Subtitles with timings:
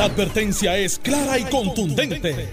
[0.00, 2.48] La advertencia es clara y contundente.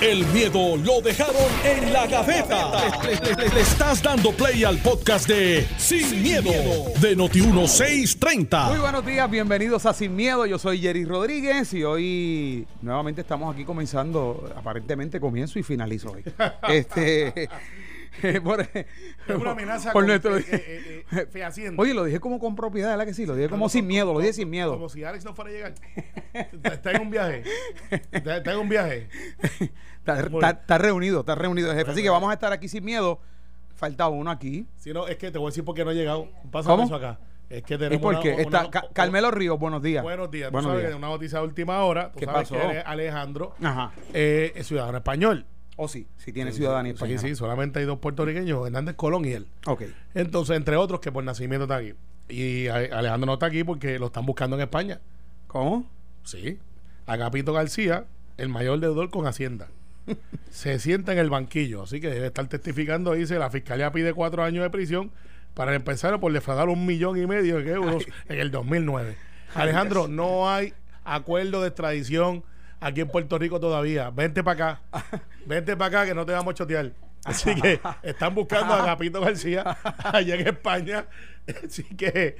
[0.00, 2.70] El miedo lo dejaron en la gaveta.
[3.02, 6.52] Le, le- le- le estás dando play al podcast de Sin, miedo,
[7.00, 8.68] de Noti1630.
[8.70, 10.46] Muy buenos días, bienvenidos a Sin Miedo.
[10.46, 16.22] Yo soy Jerry Rodríguez y hoy nuevamente estamos aquí comenzando, aparentemente comienzo y finalizo hoy.
[16.68, 17.48] este
[18.44, 18.86] por, Es
[19.36, 21.72] una amenaza por con- nuestro- eh, eh, eh.
[21.78, 23.24] Oye, lo dije como con propiedad, ¿verdad que sí?
[23.26, 24.72] Lo dije como sin miedo, lo dije sin miedo.
[24.72, 25.74] Como si Alex no fuera a llegar.
[26.34, 27.42] Está, está en un viaje.
[28.10, 29.08] Está, está en un viaje.
[30.02, 31.92] Está, reunido, está reunido el jefe.
[31.92, 33.20] Así que vamos a estar aquí sin miedo.
[33.76, 34.66] Falta uno aquí.
[34.76, 36.28] Si no, es que te voy a decir por qué no he llegado.
[36.50, 37.20] Pásame eso acá.
[37.48, 38.32] Es que ¿Y tenemos por una- qué?
[38.32, 40.02] una- Está una- Ca- Carmelo Ríos, buenos días.
[40.02, 40.48] Buenos días.
[40.48, 40.92] Tú Buenos sabes días.
[40.92, 42.10] que una noticia de última hora.
[42.12, 42.54] Tú ¿Qué sabes pasó?
[42.56, 43.92] que Ale- Alejandro Ajá.
[44.12, 45.46] eh, es ciudadano español.
[45.76, 47.20] O sí, si tiene ciudadanía Sí, española.
[47.20, 49.46] sí, solamente hay dos puertorriqueños, Hernández Colón y él.
[49.66, 49.82] Ok.
[50.14, 51.94] Entonces, entre otros, que por nacimiento está aquí.
[52.28, 55.00] Y Alejandro no está aquí porque lo están buscando en España.
[55.46, 55.88] ¿Cómo?
[56.24, 56.58] Sí.
[57.06, 58.04] Agapito García,
[58.36, 59.68] el mayor deudor con Hacienda.
[60.50, 63.12] Se sienta en el banquillo, así que debe estar testificando.
[63.12, 65.10] Dice: la fiscalía pide cuatro años de prisión
[65.54, 69.16] para empezar por defraudar un millón y medio de euros en el 2009.
[69.54, 70.72] Alejandro, no hay
[71.04, 72.42] acuerdo de extradición
[72.82, 74.10] aquí en Puerto Rico todavía.
[74.10, 75.22] Vente para acá.
[75.46, 76.92] Vente para acá que no te vamos a chotear.
[77.24, 81.06] Así que están buscando a Agapito García allá en España.
[81.64, 82.36] Así que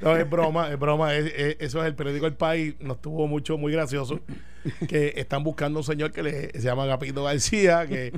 [0.00, 1.14] no, es broma, es broma.
[1.14, 2.74] Es- es- eso es el periódico El País.
[2.80, 4.20] Nos tuvo mucho, muy gracioso.
[4.88, 8.12] Que están buscando un señor que le, se llama Agapito García, que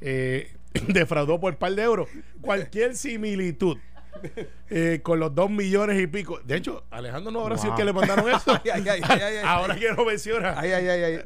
[0.00, 0.52] eh,
[0.88, 2.08] defraudó por par de euros.
[2.40, 3.78] Cualquier similitud
[4.70, 6.38] eh, con los dos millones y pico.
[6.44, 8.52] De hecho, Alejandro no habrá sido el que le mandaron eso.
[8.64, 9.36] Ay, ay, ay, ay, ay.
[9.44, 10.50] Ahora que lo menciona.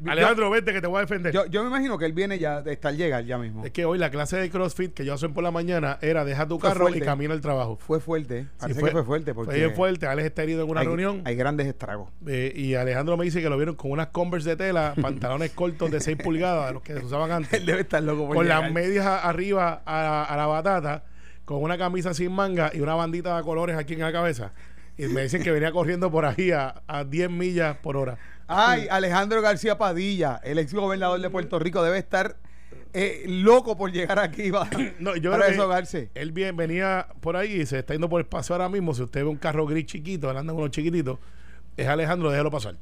[0.06, 1.32] Alejandro, vente que te voy a defender.
[1.32, 3.64] Yo, yo me imagino que él viene ya estar llegar ya mismo.
[3.64, 6.46] Es que hoy la clase de CrossFit que yo hacen por la mañana era deja
[6.46, 6.98] tu Fue carro fuerte.
[6.98, 7.76] y camina al trabajo.
[7.80, 8.46] Fue fuerte.
[8.60, 10.06] Sí, que fue fuerte porque Fue fuerte.
[10.06, 11.22] Alex está herido en una hay, reunión.
[11.24, 12.10] hay grandes estragos.
[12.26, 15.90] eh, y Alejandro me dice que lo vieron con unas Converse de tela, pantalones cortos
[15.90, 18.44] de 6 pulgadas, de los que se usaban antes, Él debe estar loco por con
[18.46, 18.62] llegar.
[18.62, 21.04] las medias arriba a, a la batata,
[21.48, 24.52] con una camisa sin manga y una bandita de colores aquí en la cabeza.
[24.98, 28.18] Y me dicen que venía corriendo por ahí a, a 10 millas por hora.
[28.46, 32.36] Ay, Alejandro García Padilla, el ex gobernador de Puerto Rico, debe estar
[32.92, 36.10] eh, loco por llegar aquí va- No, yo para deshogarse.
[36.14, 38.92] Él bien, venía por ahí y se está yendo por el paso ahora mismo.
[38.92, 41.18] Si usted ve un carro gris chiquito, él anda con unos chiquititos,
[41.78, 42.74] es Alejandro, déjelo pasar.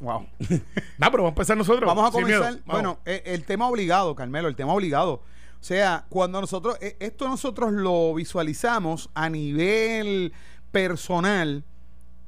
[0.00, 0.26] Wow.
[0.98, 1.86] No, pero vamos a empezar nosotros.
[1.86, 2.40] Vamos a miedo.
[2.40, 2.62] comenzar.
[2.66, 2.82] Vamos.
[2.82, 5.22] Bueno, eh, el tema obligado, Carmelo, el tema obligado.
[5.60, 10.32] O sea, cuando nosotros, eh, esto nosotros lo visualizamos a nivel
[10.70, 11.64] personal.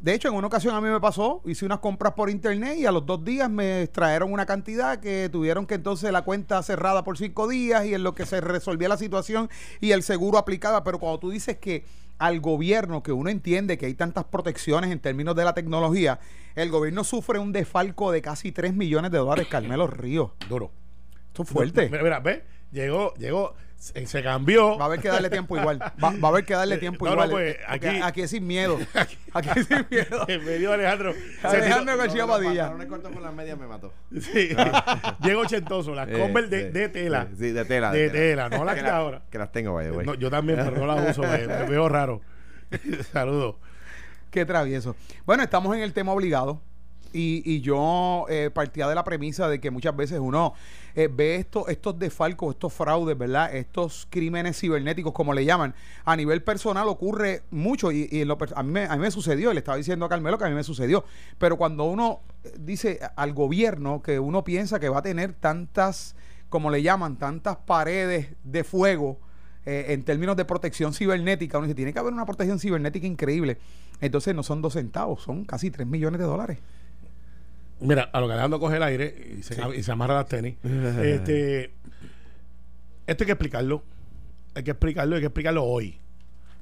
[0.00, 2.86] De hecho, en una ocasión a mí me pasó, hice unas compras por internet y
[2.86, 7.04] a los dos días me trajeron una cantidad que tuvieron que entonces la cuenta cerrada
[7.04, 9.48] por cinco días y en lo que se resolvía la situación
[9.80, 10.82] y el seguro aplicaba.
[10.82, 11.84] Pero cuando tú dices que
[12.18, 16.20] al gobierno, que uno entiende que hay tantas protecciones en términos de la tecnología,
[16.54, 20.32] el gobierno sufre un desfalco de casi 3 millones de dólares, Carmelo Ríos.
[20.48, 20.70] Duro.
[21.28, 21.88] Esto es fuerte.
[21.88, 24.76] Mira, mira, ve, llegó, llegó, se, se cambió.
[24.78, 25.80] Va a haber que darle tiempo igual.
[25.80, 27.30] Va, va a haber que darle tiempo No, no, igual.
[27.30, 28.78] pues, aquí- aquí es sin miedo.
[29.34, 30.26] Aquí es sin miedo.
[30.28, 31.14] me dio Alejandro.
[31.40, 32.72] Se Alejandro García Padilla.
[32.74, 33.92] Los cortos con las medias me mató.
[34.20, 34.50] Sí.
[35.22, 37.28] Llegó ochentoso, las Eh, Converse de, tela.
[37.30, 37.92] Sí, sí, de tela.
[37.92, 39.22] De tela, no las que la- ahora.
[39.30, 40.06] Que las tengo, vaya, güey.
[40.06, 42.20] No, yo también, pero no las uso, me, me veo raro.
[43.12, 43.56] Saludos.
[44.30, 44.96] Qué travieso.
[45.26, 46.62] Bueno, estamos en el tema obligado.
[47.12, 50.54] Y, y yo eh, partía de la premisa de que muchas veces uno
[50.94, 53.54] eh, ve esto, estos desfalcos, estos fraudes, ¿verdad?
[53.54, 55.74] Estos crímenes cibernéticos, como le llaman.
[56.04, 59.10] A nivel personal ocurre mucho y, y en lo a, mí me, a mí me
[59.10, 61.04] sucedió, le estaba diciendo a Carmelo que a mí me sucedió.
[61.38, 66.16] Pero cuando uno eh, dice al gobierno que uno piensa que va a tener tantas,
[66.48, 69.18] como le llaman, tantas paredes de fuego,
[69.64, 73.58] eh, en términos de protección cibernética, uno dice, tiene que haber una protección cibernética increíble.
[74.00, 76.58] Entonces no son dos centavos, son casi tres millones de dólares.
[77.82, 80.56] Mira, a lo que Alejandro coge el aire y se, y se amarra las tenis.
[80.64, 81.74] este,
[83.06, 83.82] esto hay que explicarlo.
[84.54, 85.98] Hay que explicarlo, hay que explicarlo hoy.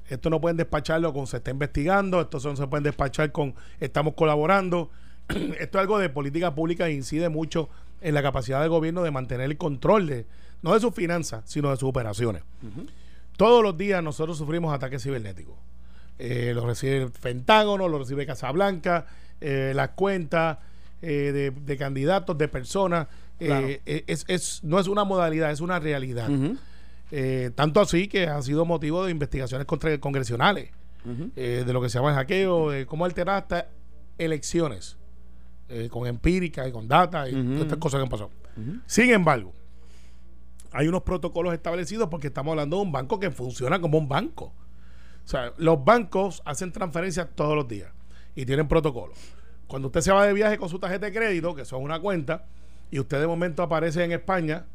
[0.09, 4.13] Esto no pueden despacharlo con se está investigando, esto no se pueden despachar con estamos
[4.15, 4.89] colaborando.
[5.29, 7.69] esto es algo de política pública e incide mucho
[8.01, 10.25] en la capacidad del gobierno de mantener el control de,
[10.61, 12.43] no de sus finanzas, sino de sus operaciones.
[13.37, 15.55] Todos los días nosotros sufrimos ataques cibernéticos.
[16.19, 19.05] Eh, lo recibe el Pentágono, lo recibe Casablanca,
[19.39, 20.57] eh, las cuentas
[21.01, 23.07] eh, de, de candidatos, de personas.
[23.39, 23.67] eh, Claro.
[23.67, 26.29] eh, es, es- no es una modalidad, es una realidad.
[27.11, 30.69] Eh, tanto así que ha sido motivo de investigaciones contra, congresionales,
[31.65, 33.67] de lo que se llama el hackeo, de cómo alterar hasta
[34.17, 34.97] elecciones,
[35.89, 38.29] con empírica y con data y todas estas cosas que han pasado.
[38.85, 39.53] Sin embargo,
[40.71, 44.53] hay unos protocolos establecidos porque estamos hablando de un banco que funciona como un banco.
[45.25, 47.89] O sea, los bancos hacen transferencias todos los días
[48.35, 49.17] y tienen protocolos.
[49.71, 52.43] Cuando usted se va de viaje con su tarjeta de crédito, que son una cuenta,
[52.91, 54.65] y usted de momento aparece en España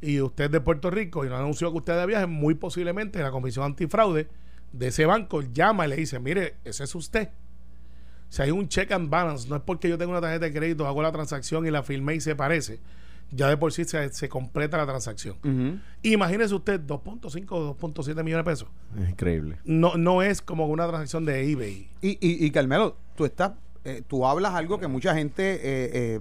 [0.00, 2.54] y usted es de Puerto Rico y no anunció que usted es de viaje, muy
[2.54, 4.26] posiblemente la Comisión Antifraude
[4.72, 7.28] de ese banco llama y le dice, mire, ese es usted.
[8.30, 10.86] Si hay un check and balance, no es porque yo tengo una tarjeta de crédito,
[10.86, 12.80] hago la transacción y la firmé y se parece.
[13.30, 15.82] Ya de por sí se, se completa la transacción.
[16.02, 18.68] Imagínese usted 2.5 o 2.7 millones de pesos.
[18.98, 19.58] Es increíble.
[19.66, 21.90] No, no es como una transacción de eBay.
[22.00, 23.52] Y, y, y Carmelo, tú estás,
[23.88, 25.60] eh, tú hablas algo que mucha gente eh,
[25.92, 26.20] eh,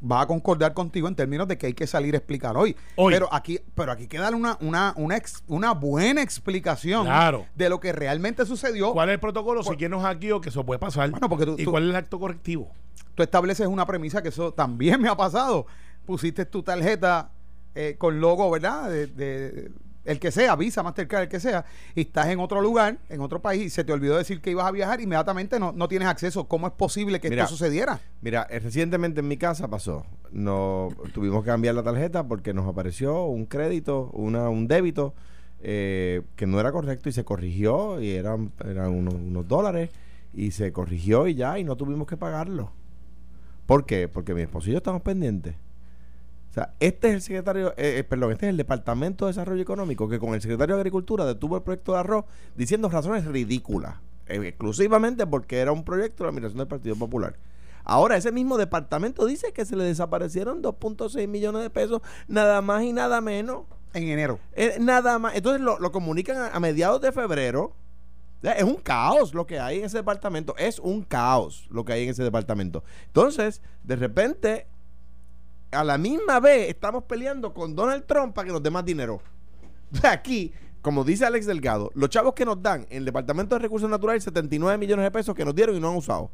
[0.00, 2.76] va a concordar contigo en términos de que hay que salir a explicar hoy.
[2.96, 3.12] Hoy.
[3.12, 7.46] Pero aquí, pero aquí que darle una, una, una, ex- una buena explicación Claro.
[7.56, 8.92] de lo que realmente sucedió.
[8.92, 9.62] ¿Cuál es el protocolo?
[9.64, 11.10] Si quién nos hackeó, que eso puede pasar.
[11.10, 12.70] Bueno, porque tú- ¿Y tú- cuál es el acto correctivo?
[13.16, 15.66] Tú estableces una premisa que eso también me ha pasado.
[16.06, 17.32] Pusiste tu tarjeta
[17.74, 18.88] eh, con logo, ¿verdad?
[18.88, 19.70] De, de-
[20.08, 23.42] el que sea, Visa, Mastercard, el que sea, y estás en otro lugar, en otro
[23.42, 26.48] país, y se te olvidó decir que ibas a viajar, inmediatamente no, no tienes acceso.
[26.48, 27.44] ¿Cómo es posible que Mira.
[27.44, 28.00] esto sucediera?
[28.22, 30.06] Mira, eh, recientemente en mi casa pasó.
[30.30, 35.14] No, tuvimos que cambiar la tarjeta porque nos apareció un crédito, una, un débito
[35.60, 39.90] eh, que no era correcto y se corrigió y eran, eran unos, unos dólares
[40.32, 42.72] y se corrigió y ya y no tuvimos que pagarlo.
[43.66, 44.08] ¿Por qué?
[44.08, 45.54] Porque mi esposo y yo estamos pendientes.
[46.58, 50.08] Sea, este es el secretario, eh, eh, perdón, este es el Departamento de Desarrollo Económico
[50.08, 52.24] que con el secretario de Agricultura detuvo el proyecto de arroz
[52.56, 57.36] diciendo razones ridículas, eh, exclusivamente porque era un proyecto de la administración del Partido Popular.
[57.84, 62.82] Ahora, ese mismo departamento dice que se le desaparecieron 2.6 millones de pesos, nada más
[62.82, 63.62] y nada menos.
[63.94, 64.40] En enero.
[64.56, 65.36] Eh, nada más.
[65.36, 67.76] Entonces lo, lo comunican a, a mediados de febrero.
[68.38, 70.56] O sea, Es un caos lo que hay en ese departamento.
[70.58, 72.82] Es un caos lo que hay en ese departamento.
[73.06, 74.66] Entonces, de repente,
[75.70, 79.20] a la misma vez estamos peleando con Donald Trump para que nos dé más dinero.
[80.02, 83.88] Aquí, como dice Alex Delgado, los chavos que nos dan en el Departamento de Recursos
[83.88, 86.30] Naturales 79 millones de pesos que nos dieron y no han usado.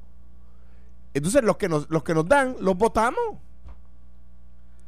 [1.14, 3.38] Entonces, los que nos, los que nos dan, los votamos.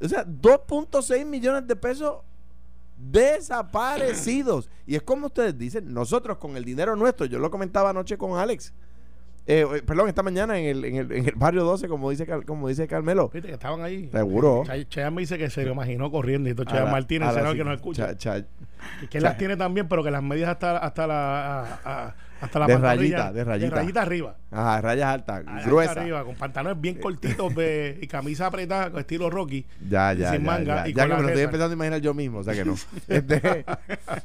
[0.01, 2.17] O sea, 2.6 millones de pesos
[2.97, 4.69] desaparecidos.
[4.87, 8.39] Y es como ustedes dicen, nosotros con el dinero nuestro, yo lo comentaba anoche con
[8.39, 8.73] Alex,
[9.47, 12.27] eh, eh, perdón, esta mañana en el, en el, en el barrio 12, como dice,
[12.27, 13.29] Car- como dice Carmelo.
[13.29, 14.09] Fíjate que estaban ahí.
[14.11, 14.63] Seguro.
[14.67, 16.49] Che- Cheyenne me dice que se lo imaginó corriendo.
[16.49, 18.17] Y esto A Cheyenne la- Martínez, a la senador sí- que nos escucha.
[18.17, 18.47] cha- cha-
[19.01, 22.59] que que las tiene también, pero que las medias hasta, hasta la a- a- hasta
[22.59, 23.33] la De pantorrilla, rayita,
[23.83, 24.37] de arriba.
[24.51, 25.97] Ajá, rayas altas, gruesas.
[25.97, 29.65] arriba, con pantalones bien cortitos de, y camisa apretada con estilo Rocky.
[29.89, 31.73] Ya, y ya, sin ya, manga ya, y ya con que me lo estoy empezando
[31.73, 32.75] a imaginar yo mismo, o sea que no.
[33.09, 33.65] Este,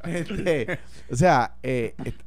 [0.06, 0.80] este,
[1.10, 2.20] o sea, eh, est-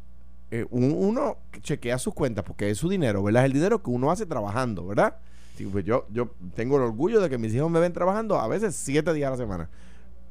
[0.51, 3.43] eh, un- uno chequea sus cuentas porque es su dinero, ¿verdad?
[3.43, 5.17] Es el dinero que uno hace trabajando, ¿verdad?
[5.57, 8.49] Sí, pues yo, yo tengo el orgullo de que mis hijos me ven trabajando a
[8.49, 9.71] veces siete días a la semana.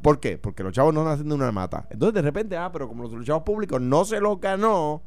[0.01, 0.37] ¿Por qué?
[0.37, 1.87] Porque los chavos no nacen de una mata.
[1.89, 5.01] Entonces, de repente, ah, pero como los chavos públicos no se lo ganó,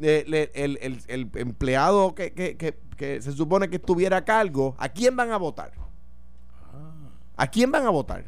[0.00, 4.74] eh, el, el- el empleado que, que- que- que se supone que estuviera a cargo,
[4.78, 5.70] ¿a quién van a votar?
[7.36, 8.24] ¿A quién van a votar?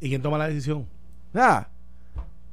[0.00, 0.86] ¿Y quién toma la decisión?
[1.34, 1.68] Ah,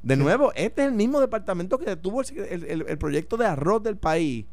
[0.02, 3.82] de nuevo, este es el mismo departamento que detuvo el, el- el- proyecto de arroz
[3.82, 4.46] del país,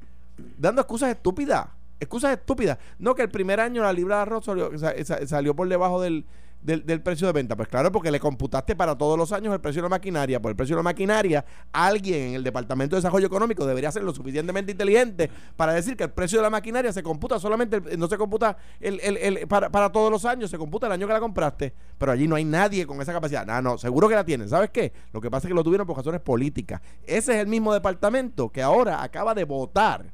[0.57, 1.67] dando excusas estúpidas.
[1.99, 2.77] Excusas estúpidas.
[2.99, 6.01] No, que el primer año la libra de arroz salió, sa- sa- salió por debajo
[6.01, 6.25] del,
[6.61, 7.55] del, del precio de venta.
[7.55, 10.41] Pues claro, porque le computaste para todos los años el precio de la maquinaria.
[10.41, 14.03] Por el precio de la maquinaria, alguien en el Departamento de Desarrollo Económico debería ser
[14.03, 18.07] lo suficientemente inteligente para decir que el precio de la maquinaria se computa solamente, no
[18.07, 21.13] se computa el, el- el- para, para todos los años, se computa el año que
[21.13, 21.73] la compraste.
[21.97, 23.45] Pero allí no hay nadie con esa capacidad.
[23.45, 24.49] No, no, seguro que la tienen.
[24.49, 24.91] ¿Sabes qué?
[25.13, 26.81] Lo que pasa es que lo tuvieron por razones políticas.
[27.05, 30.05] Ese es el mismo departamento que ahora acaba de votar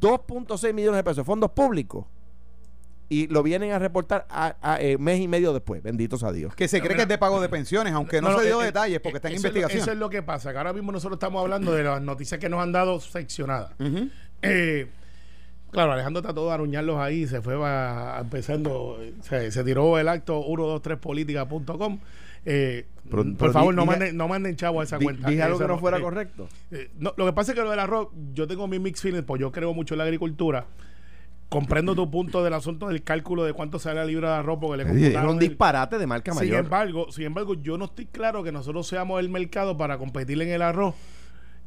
[0.00, 2.04] 2.6 millones de pesos de fondos públicos
[3.10, 5.82] y lo vienen a reportar a, a, eh, mes y medio después.
[5.82, 6.54] Benditos a Dios.
[6.54, 8.96] Que se cree que es de pago de pensiones, aunque no, se dio eh, detalles
[8.96, 9.82] eh, porque está en eso es lo- investigación.
[9.82, 12.48] eso es lo que pasa, que ahora mismo nosotros estamos hablando de las noticias que
[12.48, 13.72] nos han dado seccionadas.
[14.42, 14.88] Eh,
[15.70, 20.06] claro, Alejandro trató de aruñarlos ahí, se fue va- empezando, eh, se, se tiró el
[20.08, 21.98] acto 123política.com.
[22.44, 25.04] Eh, Pero- por pero favor, di- no, dije- manden, no manden chavo a esa Di-
[25.04, 25.28] cuenta.
[25.28, 26.48] dije algo que no fuera eh, correcto.
[26.70, 29.24] eh, no, lo que pasa es que lo del arroz, yo tengo mi mix feelings,
[29.24, 30.66] pues yo creo mucho en la agricultura.
[31.48, 34.84] Comprendo tu punto del asunto del cálculo de cuánto sale la libra de arroz porque
[34.84, 36.64] le computaron un el- disparate de marca sin mayor.
[36.64, 40.50] embargo, sin embargo, yo no estoy claro que nosotros seamos el mercado para competir en
[40.50, 40.94] el arroz.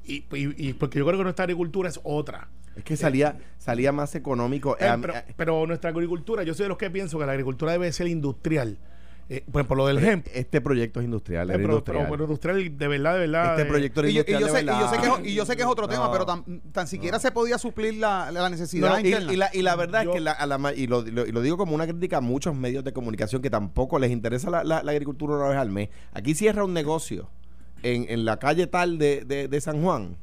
[0.06, 2.48] Y, y- y porque yo creo que nuestra agricultura es otra.
[2.76, 4.78] Es que salía, salía más económico.
[4.80, 7.32] Eh, Eh, pero, eh, pero nuestra agricultura, yo soy de los que pienso que la
[7.32, 8.78] agricultura debe ser industrial.
[9.34, 10.30] Eh, por ejemplo, lo del ejemplo.
[10.36, 11.50] este proyecto es industrial.
[11.50, 12.00] era pero, industrial.
[12.04, 13.52] pero- pero industrial de verdad, de verdad.
[13.52, 14.42] este eh, proyecto era Y industrial.
[14.42, 16.12] yo de sé, y yo sé que, es- y yo sé que es otro tema,
[16.12, 19.32] pero tan, tan siquiera se podía suplir la, la necesidad No, no, y, interna.
[19.34, 21.12] y la, y la verdad Yo- es que la- a la ma- y, lo, y
[21.12, 24.12] lo- y lo digo como una crítica a muchos medios de comunicación que tampoco les
[24.12, 25.88] interesa la, la- la agricultura una vez al mes.
[26.14, 27.30] Aquí cierra un negocio
[27.84, 30.18] en, en la calle tal de, de- de San Juan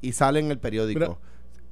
[0.00, 1.00] y sale en el periódico.
[1.00, 1.18] Pero-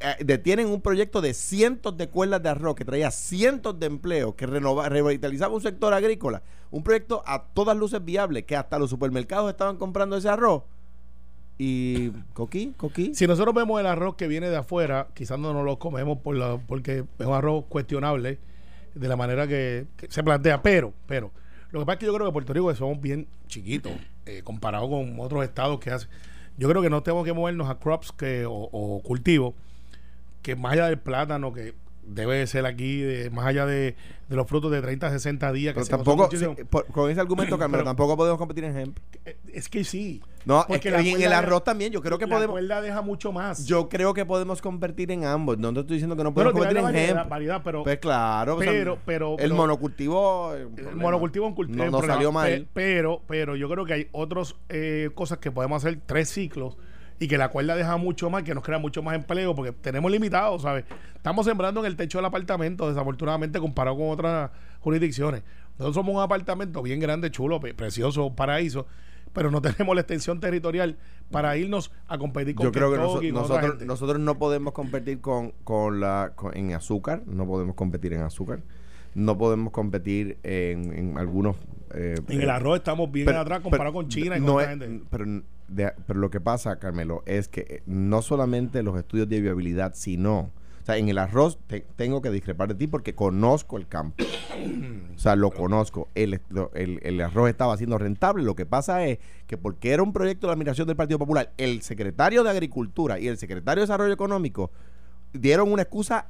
[0.01, 4.35] eh, detienen un proyecto de cientos de cuerdas de arroz que traía cientos de empleos,
[4.35, 8.91] que renova, revitalizaba un sector agrícola, un proyecto a todas luces viable, que hasta los
[8.91, 10.63] supermercados estaban comprando ese arroz.
[11.57, 13.15] Y coquí, coquí.
[13.15, 16.37] Si nosotros vemos el arroz que viene de afuera, quizás no nos lo comemos por
[16.37, 18.41] la, porque es un arroz cuestionable
[18.95, 21.31] de la manera que, se plantea, pero, pero,
[21.71, 23.93] lo que pasa es que yo creo que Puerto Rico somos bien chiquitos
[24.27, 26.09] eh, comparado con otros estados que hacen.
[26.57, 29.55] Yo creo que no tenemos que movernos a crops que, o cultivos
[30.45, 31.75] que más allá del plátano, que
[32.07, 33.97] debe ser aquí, de, más allá de,
[34.29, 36.29] de los frutos de 30 a 60 días, que Pero se tampoco,
[36.69, 38.99] por- con ese argumento, Carmelo, Pero- tampoco podemos competir en hemp.
[39.25, 40.21] Eh, Es que sí.
[40.45, 42.53] No, es Porque que la y en el arroz también, yo creo que la podemos.
[42.53, 43.65] cuerda deja mucho más.
[43.65, 45.57] Yo creo que podemos competir en ambos.
[45.57, 47.31] No te estoy diciendo que no podemos competir en variedad, hemp.
[47.31, 50.55] variedad, pero Pues claro, o sea, pero- pero- el pero- monocultivo.
[50.55, 51.85] eh, el monocultivo es un cultivo.
[51.87, 52.51] no, es salió mal.
[52.51, 54.55] Pe- Pero, pero yo creo que hay otras
[55.15, 56.77] cosas que podemos hacer tres ciclos
[57.21, 60.11] y que la cuerda deja mucho más, que nos crea mucho más empleo, porque tenemos
[60.11, 60.85] limitados, ¿sabes?
[61.14, 65.42] Estamos sembrando en el techo del apartamento, desafortunadamente, comparado con otras jurisdicciones.
[65.78, 68.87] Nosotros somos un apartamento bien grande, chulo, precioso, paraíso,
[69.33, 70.97] pero no tenemos la extensión territorial
[71.30, 75.21] para irnos a competir con Yo creo que noso- con nosotros, nosotros no podemos competir
[75.21, 78.61] con, con la con- en azúcar, no podemos competir en azúcar,
[79.14, 81.56] no podemos competir en, en algunos...
[81.94, 84.47] eh, En eh, el arroz estamos bien pero- atrás pero comparado con China y con
[84.47, 85.04] no otra es- gente.
[85.11, 85.25] Pero,
[85.68, 89.92] de- pero lo que pasa, Carmelo, es que eh, no solamente los estudios de viabilidad,
[89.94, 90.50] sino...
[90.83, 94.23] O sea, en el arroz te- tengo que discrepar de ti porque conozco el campo.
[95.14, 96.09] O sea, lo conozco.
[96.14, 96.40] El,
[96.75, 98.42] el, el arroz estaba siendo rentable.
[98.42, 101.83] Lo que pasa es que porque era un proyecto de admiración del Partido Popular, el
[101.83, 104.71] secretario de Agricultura y el secretario de Desarrollo Económico
[105.33, 106.26] dieron una excusa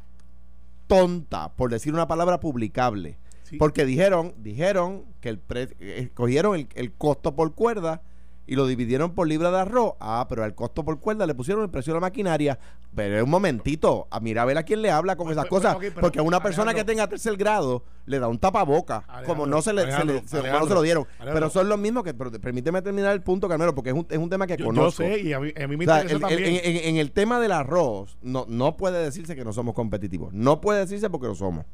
[0.98, 3.18] tonta, por decir una palabra publicable.
[3.44, 3.56] Sí.
[3.56, 8.02] Porque dijeron, dijeron que el pre- eh, cogieron el, el costo por cuerda
[8.46, 9.94] y lo dividieron por libra de arroz.
[10.00, 12.58] Ah, pero al costo por cuerda le pusieron el precio de la maquinaria.
[12.94, 15.62] Pero un momentito, a mira a ver a quién le habla con Pues, esas pues,
[15.62, 15.76] cosas.
[15.76, 19.04] ok, pero, porque a una persona que tenga tercer grado le da un tapaboca.
[19.26, 21.06] Como no se le, se le- Alejandro, se- no se lo dieron.
[21.18, 22.14] Pero son los mismos que.
[22.14, 24.66] pero permíteme terminar el punto, Carmelo, porque es un, es un tema que Yo, yo
[24.66, 25.02] conozco.
[25.02, 26.64] sé, y a mí, a mí me O sea, interesa el- el- también.
[26.64, 30.32] en, en- en el tema del arroz, no, no puede decirse que no somos competitivos.
[30.34, 31.64] No puede decirse porque lo somos.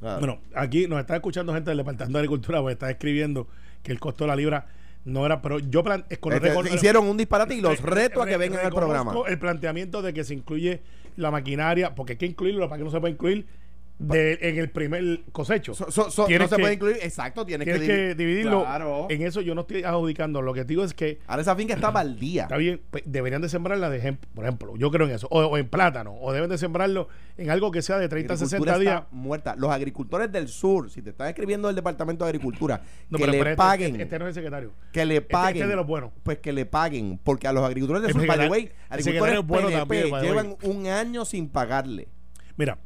[0.00, 3.46] Bueno, aquí nos está escuchando gente del Departamento de Agricultura, porque está escribiendo
[3.82, 4.66] que el costo de la libra
[5.04, 8.22] no era, pero yo plan, es con este, hicieron un disparate y los re- reto
[8.22, 9.12] a que re- vengan al programa.
[9.26, 10.82] El planteamiento de que se incluye
[11.16, 13.46] la maquinaria, porque hay que incluirlo, para que no se puede incluir
[14.02, 15.74] de- en el primer cosecho.
[15.74, 16.96] So- so- so- no se que- puede incluir.
[17.02, 18.16] Exacto, tienes, Tienes que, que, dividir.
[18.16, 18.62] dividirlo.
[18.64, 19.06] Claro.
[19.10, 20.42] En eso yo no estoy adjudicando.
[20.42, 22.42] Lo que digo es que Ahora esa finca está al día.
[22.44, 25.40] Está bien, pues, deberían de sembrarla de ejemplo, por ejemplo, yo creo en eso, o,
[25.44, 28.56] o en plátano, o deben de sembrarlo en algo que sea de 30 a 60
[28.56, 29.02] agricultura días.
[29.04, 29.54] está muerta.
[29.56, 33.32] Los agricultores del sur, si te están escribiendo del Departamento de Agricultura, No, que pero-
[33.32, 33.90] le pero este- paguen.
[33.92, 34.72] Este, este no es el secretario.
[34.92, 35.48] que le Este- paguen.
[35.56, 36.10] este es de los buenos.
[36.22, 37.20] Pues que le paguen.
[37.22, 40.22] Porque a los agricultores del El sur, by the way, el agricultores PNP también, way.
[40.26, 42.08] llevan un año sin pagarle.
[42.56, 42.78] Mira,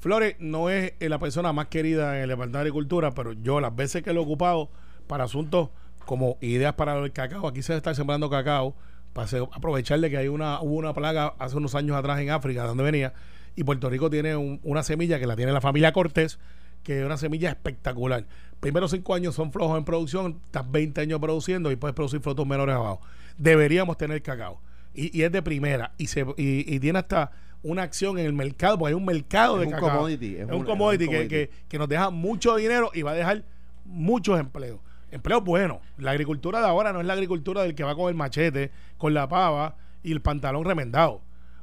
[0.00, 3.60] Flores no es eh, la persona más querida en el Departamento de Agricultura, pero yo
[3.60, 4.70] las veces que lo he ocupado
[5.06, 5.70] para asuntos
[6.06, 8.74] como ideas para el cacao, aquí se está sembrando cacao,
[9.12, 12.62] para aprovechar de que hay una, hubo una plaga hace unos años atrás en África,
[12.62, 13.12] de donde venía,
[13.56, 16.38] y Puerto Rico tiene un- una semilla que la tiene la familia Cortés,
[16.84, 18.24] que es una semilla espectacular.
[18.60, 22.46] Primeros cinco años son flojos en producción, estás 20 años produciendo y puedes producir frutos
[22.46, 23.00] menores abajo.
[23.36, 24.60] Deberíamos tener cacao.
[24.94, 25.92] Y, y es de primera.
[25.98, 27.30] Y, se, y, y tiene hasta
[27.62, 29.90] una acción en el mercado, porque hay un mercado Es de un cacao.
[29.90, 31.28] commodity, es Es, un- un es commodity, un commodity.
[31.28, 33.42] Que, que nos deja mucho dinero y va a dejar
[33.84, 34.78] muchos empleos.
[35.10, 35.78] Empleos buenos.
[35.96, 39.14] La agricultura de ahora no es la agricultura del que va con el machete, con
[39.14, 41.20] la pava y el pantalón remendado.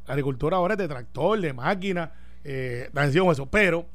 [0.08, 2.12] La agricultura ahora es de tractor, de máquina,
[2.44, 3.46] eh, de eso.
[3.48, 3.86] Pero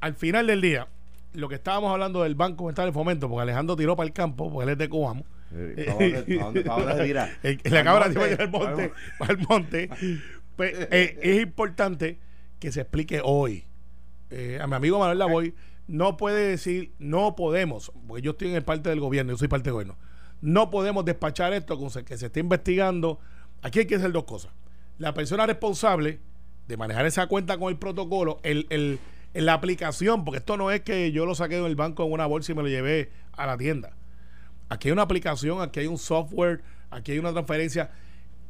[0.00, 0.86] al final del día,
[1.34, 4.50] lo que estábamos hablando del Banco Central de Fomento, porque Alejandro tiró para el campo,
[4.50, 5.24] porque él es de Coamo.
[5.50, 7.30] Eh, ¿pa' dónde- pa' dónde- pa' dónde se tira?
[7.42, 9.90] El- la cabra Al se va a monte, para el monte.
[10.58, 12.18] Pues, eh, es importante
[12.58, 13.64] que se explique hoy.
[14.30, 15.54] Eh, a mi amigo Manuel Lavoy
[15.86, 19.46] no puede decir, no podemos, porque yo estoy en el parte del gobierno, yo soy
[19.46, 19.96] parte del gobierno,
[20.40, 23.20] no podemos despachar esto con que se esté investigando.
[23.62, 24.50] Aquí hay que hacer dos cosas.
[24.98, 26.18] La persona responsable
[26.66, 28.98] de manejar esa cuenta con el protocolo, el, el-
[29.32, 32.50] la aplicación, porque esto no es que yo lo saqué del banco en una bolsa
[32.50, 33.96] y me lo llevé a la tienda.
[34.68, 37.90] Aquí hay una aplicación, aquí hay un software, aquí hay una transferencia.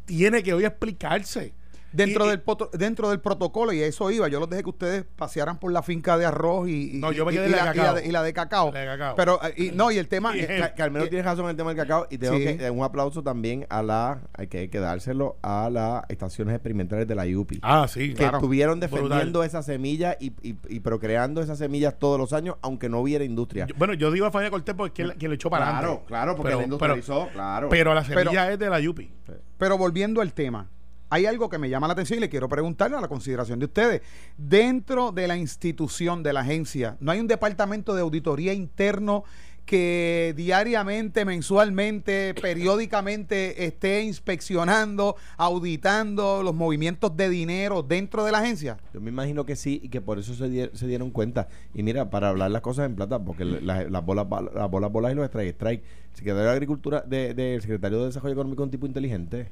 [0.06, 1.52] Tiene que hoy explicarse.
[1.92, 5.04] Dentro, Y- del, poto- dentro del protocolo, y eso iba, yo los dejé que ustedes
[5.16, 7.56] pasearan por la finca de arroz y, y- No, yo me y- quedé y en
[7.56, 7.94] la la, de y la cacao.
[7.94, 8.72] de, y la de cacao.
[8.72, 9.16] La de cacao.
[9.16, 10.32] Pero, eh, y, no, y el tema.
[10.36, 12.56] Y- eh, Carmelo eh, tiene razón en el tema del cacao y tengo Sí.
[12.58, 17.08] que un aplauso también a la hay que, hay que dárselo a las estaciones experimentales
[17.08, 18.36] de la UPI Ah, sí, que claro.
[18.38, 18.90] estuvieron Brutal.
[19.00, 23.24] defendiendo esa semilla y, y, y procreando esas semillas todos los años aunque no hubiera
[23.24, 25.78] industria Yo- bueno, yo digo a Familia Cortés porque es quien, lo echó para claro
[25.86, 26.04] adelante.
[26.06, 29.10] claro porque Pero- la industrializó claro Pero la semilla Pero- es de la Yupi.
[29.56, 30.68] Pero volviendo al tema,
[31.10, 33.64] hay algo que me llama la atención y le quiero preguntarle a la consideración de
[33.66, 34.02] ustedes.
[34.36, 39.24] Dentro de la institución, de la agencia, ¿no hay un departamento de auditoría interno
[39.64, 48.78] que diariamente, mensualmente, periódicamente esté inspeccionando, auditando los movimientos de dinero dentro de la agencia?
[48.94, 51.48] Yo me imagino que sí y que por eso se, die- se dieron cuenta.
[51.74, 55.12] Y mira, para hablar las cosas en plata, porque la- las bolas las bolas bolas
[55.12, 55.82] y los strike strike.
[56.12, 59.50] El secretario de Agricultura, de, de- secretario de Desarrollo Económico un tipo inteligente.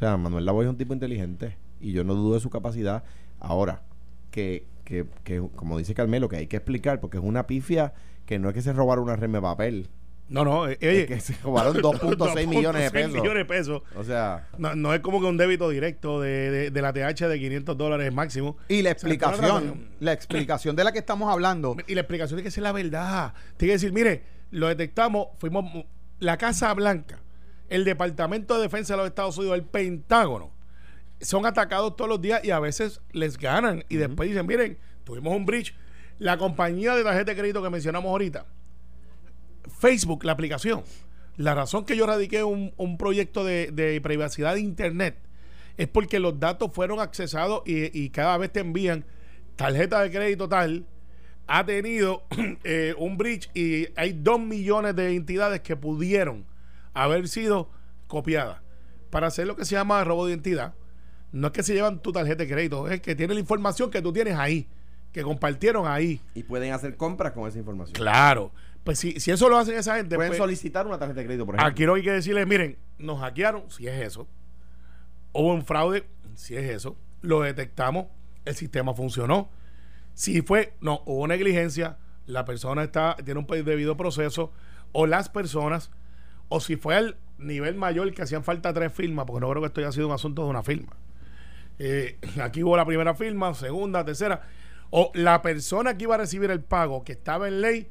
[0.00, 3.04] O sea, Manuel Lavoy es un tipo inteligente y yo no dudo de su capacidad.
[3.38, 3.82] Ahora,
[4.30, 7.92] que, que, que como dice Carmelo, que hay que explicar, porque es una pifia
[8.24, 9.88] que no es que se robaron una reme de papel,
[10.30, 13.12] No, no, eh, es que se robaron 2.6 millones de 2.6 pesos.
[13.12, 13.82] millones de pesos.
[13.94, 17.28] O sea, No, no es como que un débito directo de, de, de la TH
[17.28, 18.56] de 500 dólares máximo.
[18.70, 21.76] Y la O sea, explicación, la explicación de la que estamos hablando.
[21.86, 23.34] Y la explicación tiene que ser la verdad.
[23.58, 25.84] Tiene que decir, mire, lo detectamos, fuimos
[26.20, 27.18] la Casa Blanca,
[27.70, 30.50] el Departamento de Defensa de los Estados Unidos, el Pentágono,
[31.20, 33.84] son atacados todos los días y a veces les ganan.
[33.88, 35.74] Y después dicen, miren, tuvimos un breach.
[36.18, 38.44] La compañía de tarjeta de crédito que mencionamos ahorita,
[39.78, 40.82] Facebook, la aplicación.
[41.36, 45.16] La razón que yo radiqué un, un proyecto de, de privacidad de Internet
[45.78, 49.06] es porque los datos fueron accesados y, y cada vez te envían
[49.56, 50.84] tarjeta de crédito tal,
[51.46, 52.22] ha tenido
[52.64, 56.46] eh, un breach y hay dos millones de entidades que pudieron
[56.94, 57.70] haber sido
[58.06, 58.60] copiadas.
[59.10, 60.74] Para hacer lo que se llama robo de identidad,
[61.32, 64.02] no es que se llevan tu tarjeta de crédito, es que tiene la información que
[64.02, 64.68] tú tienes ahí,
[65.12, 66.20] que compartieron ahí.
[66.34, 67.94] y pueden hacer compras con esa información.
[67.94, 68.52] Claro.
[68.84, 71.44] Pues si, si eso lo hacen esa gente, Pueden pues, solicitar una tarjeta de crédito,
[71.44, 71.70] por ejemplo.
[71.70, 74.26] Aquí lo que hay que decirles, miren, nos hackearon, si es eso.
[75.32, 76.96] Hubo un fraude, si es eso.
[77.20, 78.06] Lo detectamos,
[78.44, 79.50] el sistema funcionó.
[80.14, 84.52] Si fue, no, hubo negligencia, la persona está, tiene un debido proceso,
[84.92, 85.90] o las personas,
[86.50, 89.68] o si fue al nivel mayor que hacían falta tres firmas, porque no creo que
[89.68, 90.92] esto haya sido un asunto de una firma.
[91.78, 94.42] Eh, aquí hubo la primera firma, segunda, tercera,
[94.90, 97.88] o la persona que iba a recibir el pago, que estaba en ley,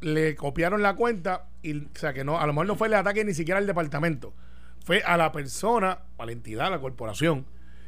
[0.00, 2.94] le copiaron la cuenta y o sea que no a lo mejor no fue el
[2.94, 4.34] ataque ni siquiera al departamento
[4.84, 7.46] fue a la persona a la entidad a la corporación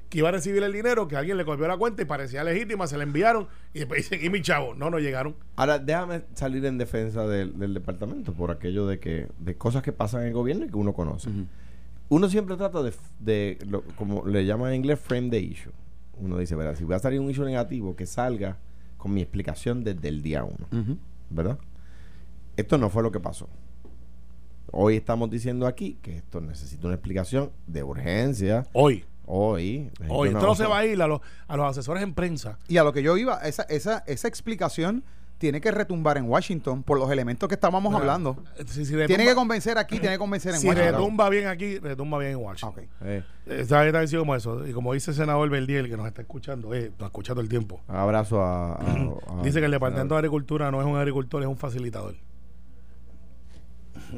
[0.08, 2.86] que iba a recibir el dinero que alguien le copió la cuenta y parecía legítima
[2.86, 6.64] se la enviaron y después dicen y mi chavo no no llegaron Ahora, déjame salir
[6.64, 10.32] en defensa del, del departamento por aquello de que de cosas que pasan en el
[10.34, 11.28] gobierno y que uno conoce.
[12.10, 15.72] Uno siempre trata de, de lo- como le llaman en inglés, frame the issue.
[16.18, 16.74] Uno dice, ¿verdad?
[16.74, 18.56] Si voy a salir un issue negativo, que salga
[18.96, 20.96] con mi explicación desde el día uno.
[21.28, 21.58] ¿Verdad?
[22.56, 23.46] Esto no fue lo que pasó.
[24.72, 28.66] Hoy estamos diciendo aquí que esto necesita una explicación de urgencia.
[28.72, 29.90] hoy Hoy.
[30.08, 32.58] hoy Yo esto no se va a ir a los, a los asesores en prensa
[32.66, 35.04] Y a lo que yo iba, esa, esa, esa explicación
[35.36, 38.42] tiene que retumbar en Washington por los elementos que estábamos Mira, hablando.
[38.66, 40.92] si, si Tiene que convencer aquí, tiene que convencer en si Washington.
[40.94, 43.06] retumba bien aquí retumba bien en Washington ok.
[43.06, 46.74] Eh, está diciendo como eso y como dice el senador Verdiel que nos está escuchando
[46.74, 48.78] eh, nos escucha todo el tiempo abrazo a, a-
[49.38, 52.16] a- dice que el departamento de agricultura no es un agricultor es un facilitador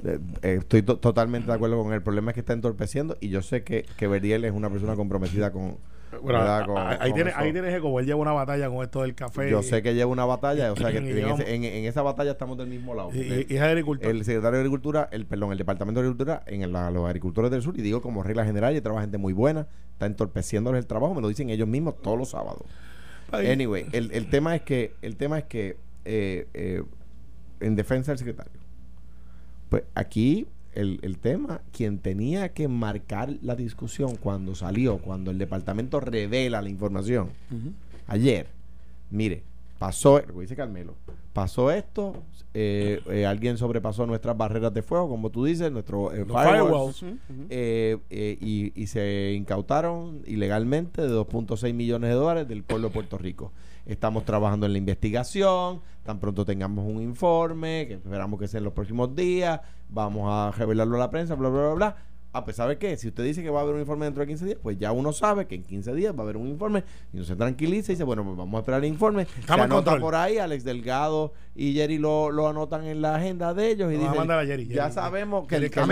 [0.05, 1.95] Eh, eh, estoy to- totalmente de acuerdo con él.
[1.95, 4.07] El problema es que está entorpeciendo y yo sé que, que
[4.45, 5.77] es una persona comprometida con...
[6.23, 6.67] Bueno, ¿verdad?
[6.67, 9.15] Con- ahí, con tiene, ahí tienes que como él lleva una batalla con esto del
[9.15, 9.49] café.
[9.51, 12.03] Yo sé que lleva una batalla, o sea que en, digamos- ese- en- en esa
[12.03, 13.11] batalla estamos del mismo lado.
[13.15, 13.63] y, y- es
[14.11, 17.63] el secretario de Agricultura, el perdón, el Departamento de Agricultura, en la- los agricultores del
[17.63, 21.15] sur, y digo como regla general, y trabaja gente muy buena, está entorpeciéndoles el trabajo,
[21.15, 22.63] me lo dicen ellos mismos todos los sábados.
[23.31, 26.83] Ahí- Anyway, el, el tema es que, el tema es que eh, eh,
[27.61, 28.51] en defensa del secretario,
[29.71, 35.39] pues aquí el, el tema, quien tenía que marcar la discusión cuando salió, cuando el
[35.39, 37.31] departamento revela la información,
[38.07, 38.49] ayer,
[39.11, 39.43] mire,
[39.79, 40.95] pasó, lo que dice Carmelo,
[41.33, 46.25] pasó esto, eh, eh, alguien sobrepasó nuestras barreras de fuego, como tú dices, nuestros eh,
[46.25, 47.03] firewalls.
[47.49, 52.95] eh, eh, y, y se incautaron ilegalmente de 2.6 millones de dólares del pueblo de
[52.95, 53.53] Puerto Rico.
[53.87, 58.65] Estamos trabajando en la investigación, tan pronto tengamos un informe, que esperamos que sea en
[58.65, 61.97] los próximos días, vamos a revelarlo a la prensa, bla, bla, bla, bla.
[62.33, 62.97] Ah, pues ¿sabe qué?
[62.97, 64.93] Si usted dice que va a haber un informe dentro de 15 días, pues ya
[64.93, 67.91] uno sabe que en 15 días va a haber un informe y uno se tranquiliza
[67.91, 69.23] y dice, bueno, pues vamos a esperar el informe.
[69.23, 73.53] Estamos se anota por ahí, Alex Delgado y Jerry lo, lo anotan en la agenda
[73.53, 74.95] de ellos y a dicen, mandar a Jerry, ya Jerry.
[74.95, 75.83] sabemos que Jerry, el, que que-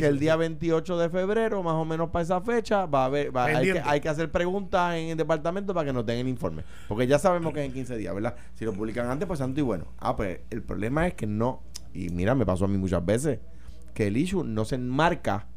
[0.00, 3.46] que día 28 de febrero, más o menos para esa fecha, va a haber, va-
[3.46, 6.62] hay, que, hay que hacer preguntas en el departamento para que nos den el informe.
[6.86, 8.36] Porque ya sabemos que es en 15 días, ¿verdad?
[8.54, 9.86] Si lo publican antes, pues santo y bueno.
[9.98, 13.40] Ah, pues el problema es que no, y mira, me pasó a mí muchas veces,
[13.92, 15.48] que el issue no se enmarca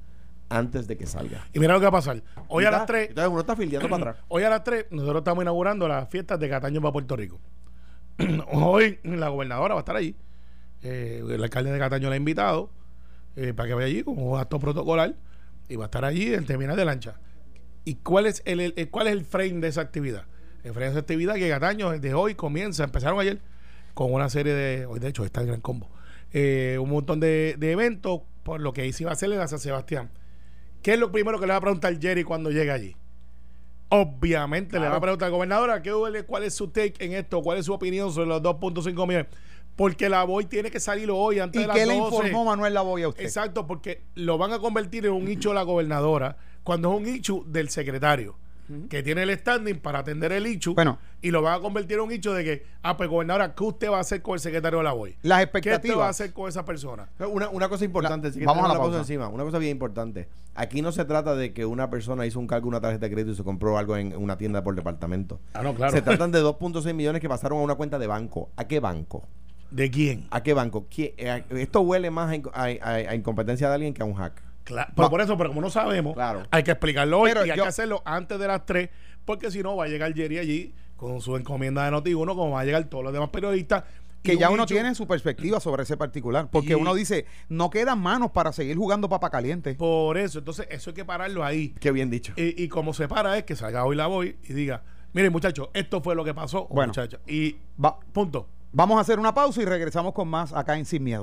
[0.49, 1.45] antes de que salga.
[1.53, 2.23] Y mira lo que va a pasar.
[2.47, 4.25] Hoy a las 3, Entonces uno está fildeando para atrás.
[4.29, 7.39] hoy a las 3, nosotros estamos inaugurando las fiestas de Cataño para Puerto Rico.
[8.51, 10.15] hoy la gobernadora va a estar allí.
[10.83, 12.69] Eh, el alcalde de Cataño la ha invitado
[13.35, 15.15] eh, para que vaya allí como un acto protocolar
[15.69, 17.15] y va a estar allí en terminal de lancha.
[17.83, 20.25] ¿Y cuál es el, el- cuál es el frame de esa actividad?
[20.63, 23.39] El frame de esa actividad que Cataño desde hoy comienza, empezaron ayer
[23.93, 25.89] con una serie de, hoy de hecho está el gran combo,
[26.31, 29.47] eh, un montón de, de eventos por lo que ahí se iba a hacer en
[29.47, 30.09] San Sebastián.
[30.87, 32.95] ¿Qué es lo primero que le va a preguntar Jerry cuando llegue allí?
[33.89, 37.57] Obviamente le va a preguntar al gobernador ¿qué, cuál es su take en esto, cuál
[37.57, 39.27] es su opinión sobre los 2.5 millones.
[39.75, 42.15] Porque la voy tiene que salir hoy antes ¿Y de las qué le 12.
[42.15, 43.25] informó Manuel Lavoy a usted?
[43.25, 47.07] Exacto, porque lo van a convertir en un hecho de la gobernadora cuando es un
[47.07, 48.37] hecho del secretario
[48.89, 50.99] que tiene el standing para atender el hecho Bueno.
[51.21, 53.89] y lo van a convertir en un hecho de que, ah, pues gobernadora, ¿qué usted
[53.89, 55.15] va a hacer con el secretario de la voy?
[55.21, 56.09] Las ¿Qué usted va a expectativas.
[56.09, 57.09] hacer con esa persona?
[57.31, 60.27] Una, una cosa importante, La- vamos a la una cosa encima, una cosa bien importante.
[60.55, 63.31] Aquí no se trata de que una persona hizo un cálculo, una tarjeta de crédito
[63.31, 65.39] y se compró algo en una tienda por departamento.
[65.53, 65.91] Ah, no, claro.
[65.93, 68.49] Se tratan de 2.6 millones que pasaron a una cuenta de banco.
[68.57, 69.23] ¿A qué banco?
[69.71, 70.27] ¿De quién?
[70.31, 70.87] ¿A qué banco?
[70.89, 74.05] ¿Quién- eh, esto huele más a, inco- a- a- a incompetencia de alguien que a
[74.05, 74.41] un hack.
[74.67, 76.43] Claro, pero por eso, pero como no sabemos, Claro.
[76.51, 78.89] hay que explicarlo hoy Pero y hay yo- que hacerlo antes de las 3,
[79.23, 82.59] porque si no va a llegar Jerry allí con su encomienda de Noti1, como va
[82.61, 83.83] a llegar todos los demás periodistas.
[84.23, 86.49] que ya un uno hecho- tiene su perspectiva sobre ese particular.
[86.51, 89.75] Porque Y- uno dice, no quedan manos para seguir jugando papa caliente.
[89.75, 91.73] Por eso, entonces eso hay que pararlo ahí.
[91.79, 92.33] Qué bien dicho.
[92.35, 95.69] Y, y como se para es que salga hoy la voy y diga, miren muchachos,
[95.73, 96.89] esto fue lo que pasó, Bueno.
[96.89, 97.21] muchachos.
[97.25, 98.49] Y Va- punto.
[98.73, 101.21] vamos a hacer una pausa y regresamos con más acá en Sin Miedo.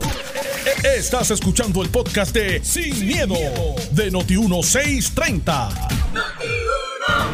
[0.66, 3.34] Estás escuchando el podcast de Sin, miedo,
[3.90, 5.68] de Noti1630.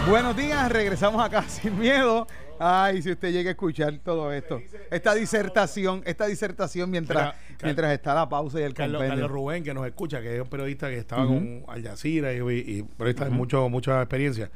[0.09, 2.27] Buenos días, regresamos acá sin miedo.
[2.59, 4.61] Ay, si usted llega a escuchar todo esto.
[4.90, 9.23] Esta disertación, esta disertación mientras, Mira, mientras está la pausa y el Carlos, compendio.
[9.27, 12.38] Carlos Rubén, que nos escucha, que es un periodista que estaba con Al Jazeera y,
[12.38, 14.51] y periodista de mucho, mucha experiencia.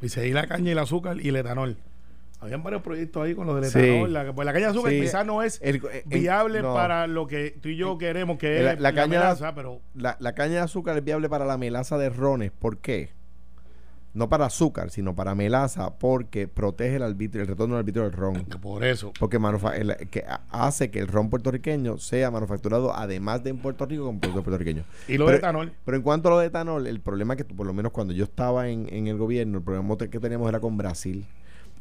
[0.00, 1.76] Dice, y la caña y el azúcar y el etanol.
[2.44, 3.78] Habían varios proyectos ahí con lo del Sí.
[3.78, 4.12] etanol.
[4.12, 5.00] La, pues la caña de azúcar Sí.
[5.00, 6.74] quizás no es El- el- viable no.
[6.74, 9.80] para lo que tú y yo queremos, que La- es la la, caña- melaza, pero
[9.94, 12.52] La, la caña de azúcar es viable para la melaza de rones.
[12.52, 13.10] ¿Por qué?
[14.12, 18.12] No para azúcar, sino para melaza, porque protege el arbitrio, el retorno del arbitrio del
[18.12, 18.44] ron.
[18.62, 19.12] por eso.
[19.18, 19.38] Porque
[19.76, 24.04] el- que ha- hace que el ron puertorriqueño sea manufacturado además de en Puerto Rico
[24.04, 24.86] con productos puertorriqueños.
[25.08, 25.72] Y lo Pero- de etanol.
[25.84, 28.14] Pero en cuanto a lo de etanol, el problema que tú- por lo menos cuando
[28.14, 31.26] yo estaba en, en el gobierno, el problema que teníamos era con Brasil,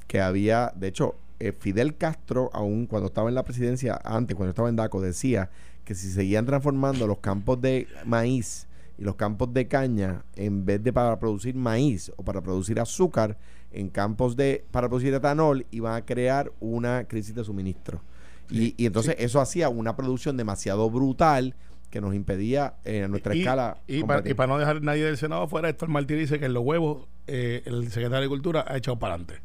[0.08, 4.52] que había, de hecho, eh, Fidel Castro, aún cuando estaba en la presidencia, antes, cuando
[4.52, 5.50] estaba en DACO, decía
[5.84, 10.84] que si seguían transformando los campos de maíz y los campos de caña, en vez
[10.84, 13.38] de para producir maíz o para producir azúcar,
[13.72, 18.02] en campos de para producir etanol, iban a crear una crisis de suministro.
[18.50, 21.56] Y, y entonces eso hacía una producción demasiado brutal
[21.94, 23.78] que nos impedía eh, a nuestra y, escala.
[23.88, 26.54] y para, y para no dejar nadie del Senado afuera, Héctor Martí dice que en
[26.54, 29.42] los huevos eh, el secretario de Agricultura ha echado para adelante.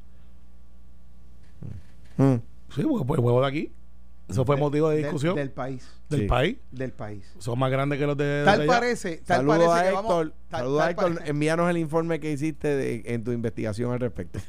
[2.19, 2.35] Mm.
[2.75, 3.73] Sí, porque pues, el huevo de aquí.
[4.29, 5.89] Eso fue motivo de Del- discusión Del, del, país.
[6.11, 6.27] Sí.
[6.27, 6.59] país.
[6.71, 7.25] Del país.
[7.39, 8.71] Son más grandes que los de, de Tal allá.
[8.71, 10.05] parece, tal Saludos parece a que Héctor.
[10.05, 10.33] vamos.
[10.51, 11.15] tal- Saludos a tal Héctor.
[11.19, 14.39] pare- Envíanos el informe que hiciste de- en tu investigación al respecto.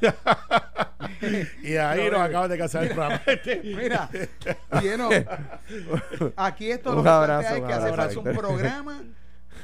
[1.62, 3.20] Y ahí nos acaban de casar el programa.
[3.64, 4.08] Mira,
[4.82, 5.08] lleno.
[6.36, 9.02] Aquí esto lo Un que abrazo, es que hace falta un programa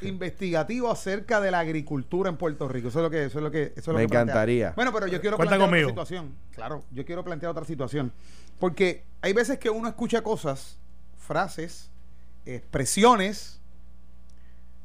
[0.03, 2.89] investigativo acerca de la agricultura en Puerto Rico.
[2.89, 4.23] Eso es lo que, eso es lo que, eso es lo Me que plantea.
[4.23, 4.73] encantaría.
[4.77, 5.91] Bueno, pero yo quiero Cuenta plantear conmigo.
[5.91, 6.35] otra situación.
[6.55, 8.13] Claro, yo quiero plantear otra situación.
[8.59, 10.79] Porque hay veces que uno escucha cosas,
[11.19, 11.91] frases,
[12.47, 13.61] expresiones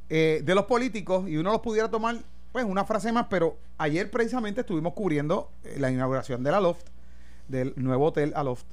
[0.09, 2.17] eh, de los políticos y uno los pudiera tomar,
[2.51, 6.85] pues, una frase más, pero ayer precisamente estuvimos cubriendo eh, la inauguración de la Loft,
[7.47, 8.65] del nuevo hotel Aloft,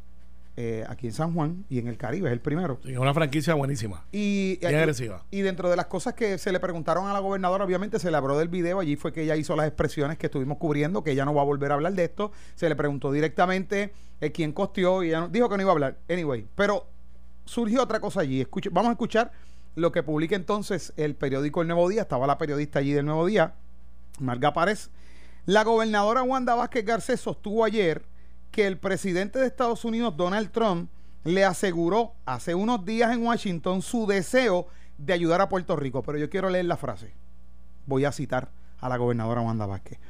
[0.60, 2.80] eh, aquí en San Juan y en el Caribe, es el primero.
[2.84, 4.04] Sí, es una franquicia buenísima.
[4.10, 5.24] Y, agresiva.
[5.30, 8.16] y dentro de las cosas que se le preguntaron a la gobernadora, obviamente se le
[8.16, 11.24] habló del video, allí fue que ella hizo las expresiones que estuvimos cubriendo, que ella
[11.24, 15.04] no va a volver a hablar de esto, se le preguntó directamente eh, quién costeó
[15.04, 15.98] y ella no- dijo que no iba a hablar.
[16.10, 16.88] Anyway, pero
[17.44, 18.40] surgió otra cosa allí.
[18.44, 19.30] Escuche- vamos a escuchar
[19.76, 23.26] lo que publica entonces el periódico El Nuevo Día, estaba la periodista allí del Nuevo
[23.26, 23.54] Día,
[24.18, 24.90] Marga Párez.
[25.46, 28.02] La gobernadora Wanda Vázquez Garcés sostuvo ayer
[28.58, 30.90] que el presidente de Estados Unidos, Donald Trump,
[31.22, 34.66] le aseguró hace unos días en Washington su deseo
[34.96, 36.02] de ayudar a Puerto Rico.
[36.02, 37.12] Pero yo quiero leer la frase.
[37.86, 40.00] Voy a citar a la gobernadora Wanda Vázquez.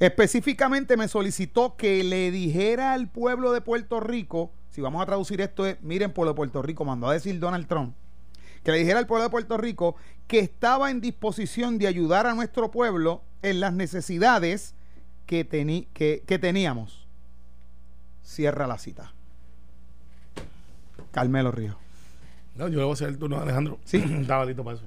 [0.00, 5.40] Específicamente me solicitó que le dijera al pueblo de Puerto Rico, si vamos a traducir
[5.40, 7.96] esto es, miren pueblo de Puerto Rico, mandó a decir Donald Trump,
[8.64, 12.34] que le dijera al pueblo de Puerto Rico que estaba en disposición de ayudar a
[12.34, 14.74] nuestro pueblo en las necesidades
[15.24, 15.46] que,
[16.26, 17.03] que teníamos.
[18.24, 19.12] Cierra la cita.
[21.12, 21.76] Carmelo Río.
[22.56, 23.78] No, yo debo hacer el turno de Alejandro.
[23.84, 23.98] Sí.
[24.20, 24.86] Estaba listo para eso.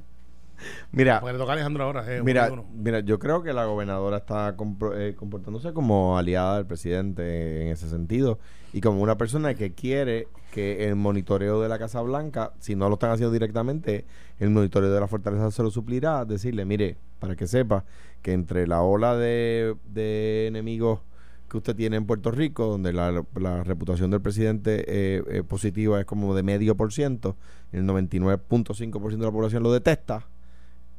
[0.92, 2.04] Mira, Porque le toca a Alejandro ahora.
[2.18, 4.56] eh, mira, mira, yo creo que la gobernadora está
[4.96, 8.40] eh, comportándose como aliada del presidente en ese sentido
[8.74, 12.88] y como una persona que quiere que el monitoreo de la Casa Blanca, si no
[12.90, 14.06] lo están haciendo directamente,
[14.40, 17.86] el monitoreo de la fortaleza se lo suplirá, decirle, mire, para que sepa
[18.24, 21.02] que entre la ola de, de enemigos
[21.50, 26.00] que usted tiene en Puerto Rico, donde la, la reputación del presidente eh, eh, positiva
[26.00, 27.36] es como de medio por ciento,
[27.72, 30.28] y el 99.5% de la población lo detesta,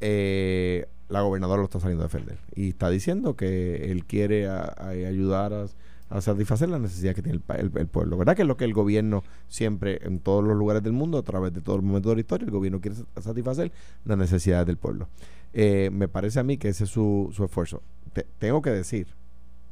[0.01, 2.39] eh, la gobernadora lo está saliendo a defender.
[2.55, 7.73] Y está diciendo que él quiere ayudar a, satisfacer las necesidades que tiene el, el-
[7.79, 8.17] el pueblo.
[8.17, 8.35] ¿Verdad?
[8.37, 11.53] Que es lo que el gobierno siempre, en todos los lugares del mundo, a través
[11.53, 13.73] de todos los momentos de la historia, el gobierno quiere sa- satisfacer
[14.05, 15.09] las necesidades del pueblo.
[15.53, 17.83] Eh, me parece a mí que ese es su, esfuerzo.
[18.15, 19.09] Te- tengo que decir,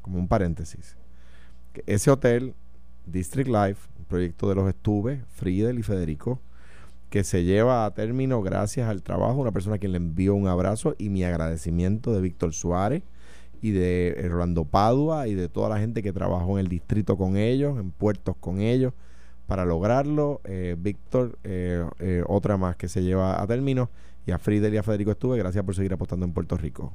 [0.06, 0.96] como un paréntesis,
[1.84, 2.54] ese hotel,
[3.06, 6.40] District Life, un proyecto de los Estuve, Friedel y Federico,
[7.10, 10.46] que se lleva a término gracias al trabajo una persona a quien le envío un
[10.46, 13.02] abrazo y mi agradecimiento de Víctor Suárez
[13.60, 17.36] y de Rolando Padua y de toda la gente que trabajó en el distrito con
[17.36, 18.92] ellos, en puertos con ellos,
[19.48, 20.40] para lograrlo.
[20.44, 23.90] Eh, Víctor, eh, eh, otra más que se lleva a término.
[24.26, 26.92] Y a Friedel y a Federico estuve, gracias por seguir apostando en Puerto Rico,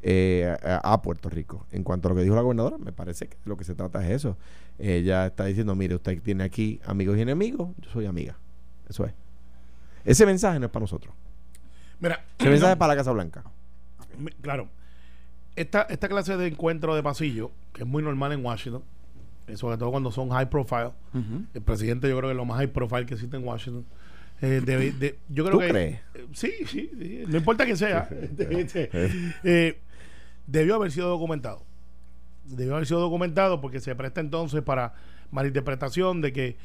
[0.00, 1.66] eh, a, a Puerto Rico.
[1.72, 4.04] En cuanto a lo que dijo la gobernadora, me parece que lo que se trata
[4.06, 4.36] es eso.
[4.78, 8.36] Ella está diciendo, mire, usted tiene aquí amigos y enemigos, yo soy amiga.
[8.88, 9.12] Eso es.
[10.04, 11.12] Ese mensaje no es para nosotros.
[11.98, 13.42] Mira, Ese mensaje es para la Casa Blanca.
[14.16, 14.68] Mi- Claro.
[15.56, 18.84] Esta, esta clase de encuentro de pasillo, que es muy normal en Washington,
[19.48, 20.92] eh, sobre todo cuando son high profile,
[21.54, 23.84] el presidente yo creo que es lo más high profile que existe en Washington.
[24.40, 25.94] Eh, debe- de- yo creo ¿Tú que crees?
[26.14, 28.08] eh, sí, sí, sí, no importa que sea.
[28.50, 28.90] Este,
[29.44, 29.78] eh,
[30.46, 31.64] debió haber sido documentado.
[32.44, 34.94] Debió haber sido documentado porque se presta entonces para
[35.32, 36.56] malinterpretación de que,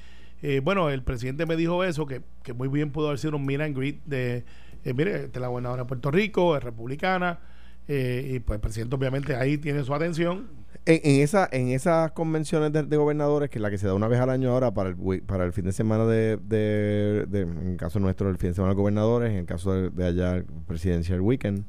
[0.41, 3.45] eh, bueno, el presidente me dijo eso, que, que muy bien pudo haber sido un
[3.45, 4.43] meet and greet de,
[4.85, 7.39] mire, esta es la gobernadora de Puerto Rico, es republicana,
[7.87, 10.47] eh, y pues el presidente obviamente ahí tiene su atención.
[10.85, 13.93] En, en esa, en esas convenciones de, de gobernadores, que es la que se da
[13.93, 17.41] una vez al año ahora para el, para el fin de semana de, de- de-
[17.41, 20.05] en el caso nuestro, el fin de semana de gobernadores, en el caso de, de
[20.05, 21.63] allá, el Presidential Weekend,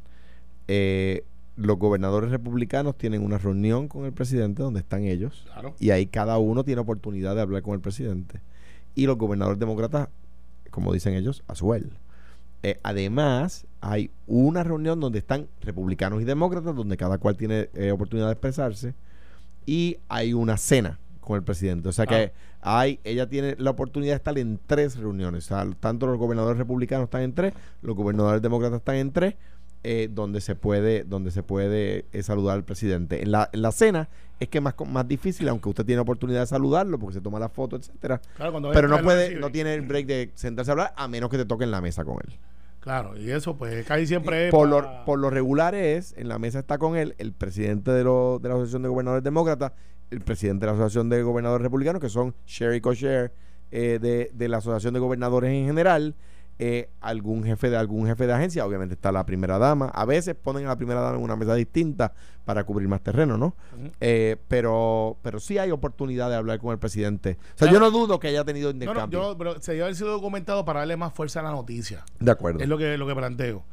[0.66, 1.22] eh,
[1.56, 5.74] los gobernadores republicanos tienen una reunión con el presidente donde están ellos Claro.
[5.78, 8.40] y ahí cada uno tiene oportunidad de hablar con el presidente.
[8.96, 10.08] Y los gobernadores demócratas,
[10.72, 11.92] como dicen ellos, a su él.
[12.64, 17.90] Eh, además, hay una reunión donde están republicanos y demócratas, donde cada cual tiene eh,
[17.92, 18.94] oportunidad de expresarse,
[19.66, 21.90] y hay una cena con el presidente.
[21.90, 25.44] O sea que hay, ella tiene la oportunidad de estar en tres reuniones.
[25.44, 29.34] O sea, tanto los gobernadores republicanos están en tres, los gobernadores demócratas están en tres,
[29.82, 33.22] eh, donde se puede, donde se puede eh, saludar al presidente.
[33.22, 34.08] En la, en la cena
[34.40, 37.38] es que es más, más difícil, aunque usted tiene oportunidad de saludarlo, porque se toma
[37.38, 38.22] la foto, etcétera.
[38.36, 41.36] Claro, Pero no puede, no tiene el break de sentarse a hablar, a menos que
[41.36, 42.38] te toquen la mesa con él.
[42.84, 46.38] Claro, y eso pues casi siempre es Por lo, por lo regular es, en la
[46.38, 49.72] mesa está con él el presidente de, lo- de la Asociación de Gobernadores Demócratas,
[50.10, 53.32] el presidente de la Asociación de Gobernadores Republicanos, que son share y co-share
[53.70, 56.14] eh, de, de la Asociación de Gobernadores en general,
[56.58, 60.34] eh, algún jefe de algún jefe de agencia, obviamente está la primera dama, a veces
[60.36, 62.12] ponen a la primera dama en una mesa distinta
[62.44, 63.56] para cubrir más terreno, ¿no?
[64.00, 67.38] Eh, pero, pero sí hay oportunidad de hablar con el presidente.
[67.40, 67.72] O sea, Claro.
[67.74, 69.22] yo no dudo que haya tenido No, no, intercambio.
[69.32, 72.04] yo, pero se debe haber sido documentado para darle más fuerza a la noticia.
[72.20, 72.60] de acuerdo.
[72.60, 73.64] Es lo que, lo que planteo.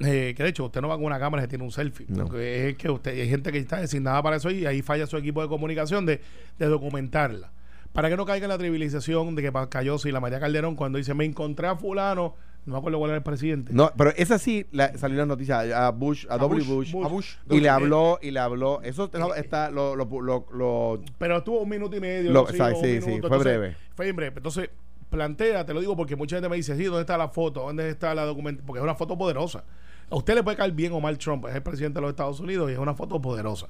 [0.00, 2.06] Eh, que de hecho, usted no va con una cámara y se tiene un selfie.
[2.08, 2.26] No.
[2.26, 5.16] Porque es que usted, hay gente que está designada para eso y ahí falla su
[5.16, 6.20] equipo de comunicación de,
[6.56, 7.50] de documentarla.
[7.92, 10.98] Para que no caiga en la trivialización de que cayó si la María Calderón cuando
[10.98, 12.34] dice me encontré a fulano,
[12.66, 13.72] no me acuerdo cuál era el presidente.
[13.72, 16.64] No, pero esa sí la, salió la noticia a Bush, a, W.
[16.64, 17.04] Bush, Bush.
[17.04, 17.34] A Bush.
[17.50, 18.80] y le Eh, habló y le habló.
[18.82, 22.30] Eso no, está lo, lo, lo, lo- Pero estuvo un minuto y medio.
[22.30, 23.76] Lo- sí, sí, minuto, fue entonces, breve.
[23.94, 24.34] Fue en breve.
[24.36, 24.70] Entonces,
[25.10, 27.62] plantea, te lo digo porque mucha gente me dice, sí, ¿dónde está la foto?
[27.62, 28.66] ¿Dónde está la documentación?
[28.66, 29.64] Porque es una foto poderosa.
[30.10, 32.38] A usted le puede caer bien o mal Trump, es el presidente de los Estados
[32.40, 33.68] Unidos y es una foto poderosa.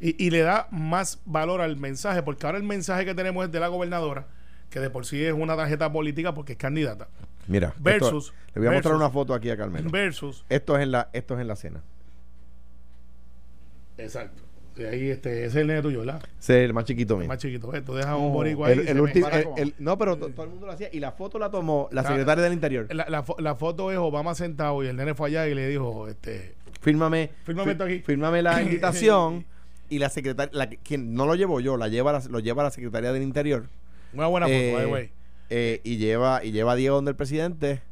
[0.00, 3.52] Y, y le da más valor al mensaje, porque ahora el mensaje que tenemos es
[3.52, 4.26] de la gobernadora,
[4.70, 7.08] que de por sí es una tarjeta política porque es candidata,
[7.46, 9.90] mira, esto- Versus- le voy a mostrar una foto aquí a Carmelo.
[9.90, 10.44] versus.
[10.48, 11.82] Esto es en la esto es en la cena.
[13.98, 14.42] Exacto.
[14.76, 16.22] Y ahí este, ese es el nene tuyo, ¿verdad?
[16.38, 17.22] Ese es el más chiquito mío.
[17.24, 17.70] El más chiquito.
[17.84, 18.78] Tú dejas un boricua ahí.
[18.78, 18.88] El,
[19.58, 22.00] el- no, pero to- todo el mundo lo hacía y la foto la tomó la
[22.02, 22.14] Claro.
[22.16, 22.86] secretaria del Interior.
[22.94, 25.68] la, la fo- la foto es Obama sentado y el nene fue allá y le
[25.68, 27.98] dijo, este, Fírmame, Fírmame esto aquí.
[27.98, 29.44] fírmame la invitación
[29.90, 32.70] y la secretaria la quien no lo llevo yo, la lleva la- lo lleva la
[32.70, 33.68] secretaria del Interior.
[34.14, 35.12] una buena foto, Eh, by the way.
[35.50, 37.82] eh, y lleva y lleva a Diego donde el presidente.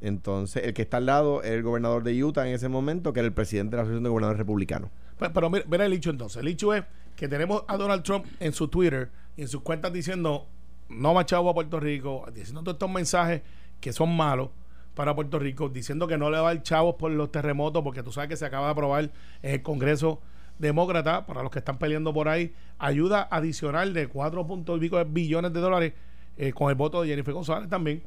[0.00, 3.20] Entonces, el que está al lado es el gobernador de Utah en ese momento, que
[3.20, 4.90] era el presidente de la Asociación de Gobernadores Republicanos.
[5.18, 6.42] Pero, pero mira, mira el hecho entonces.
[6.42, 6.84] El hecho es
[7.16, 10.46] que tenemos a Donald Trump en su Twitter y en sus cuentas diciendo
[10.90, 13.40] no más chavo a Puerto Rico, diciendo todos estos mensajes
[13.80, 14.50] que son malos
[14.94, 18.02] para Puerto Rico, diciendo que no le va a dar chavos por los terremotos, porque
[18.02, 19.10] tú sabes que se acaba de aprobar
[19.42, 20.20] en el Congreso
[20.58, 25.60] Demócrata, para los que están peleando por ahí, ayuda adicional de 4 puntos billones de
[25.60, 25.92] dólares
[26.36, 28.02] eh, con el voto de Jennifer González también,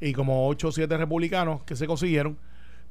[0.00, 2.38] y como 8 o 7 republicanos que se consiguieron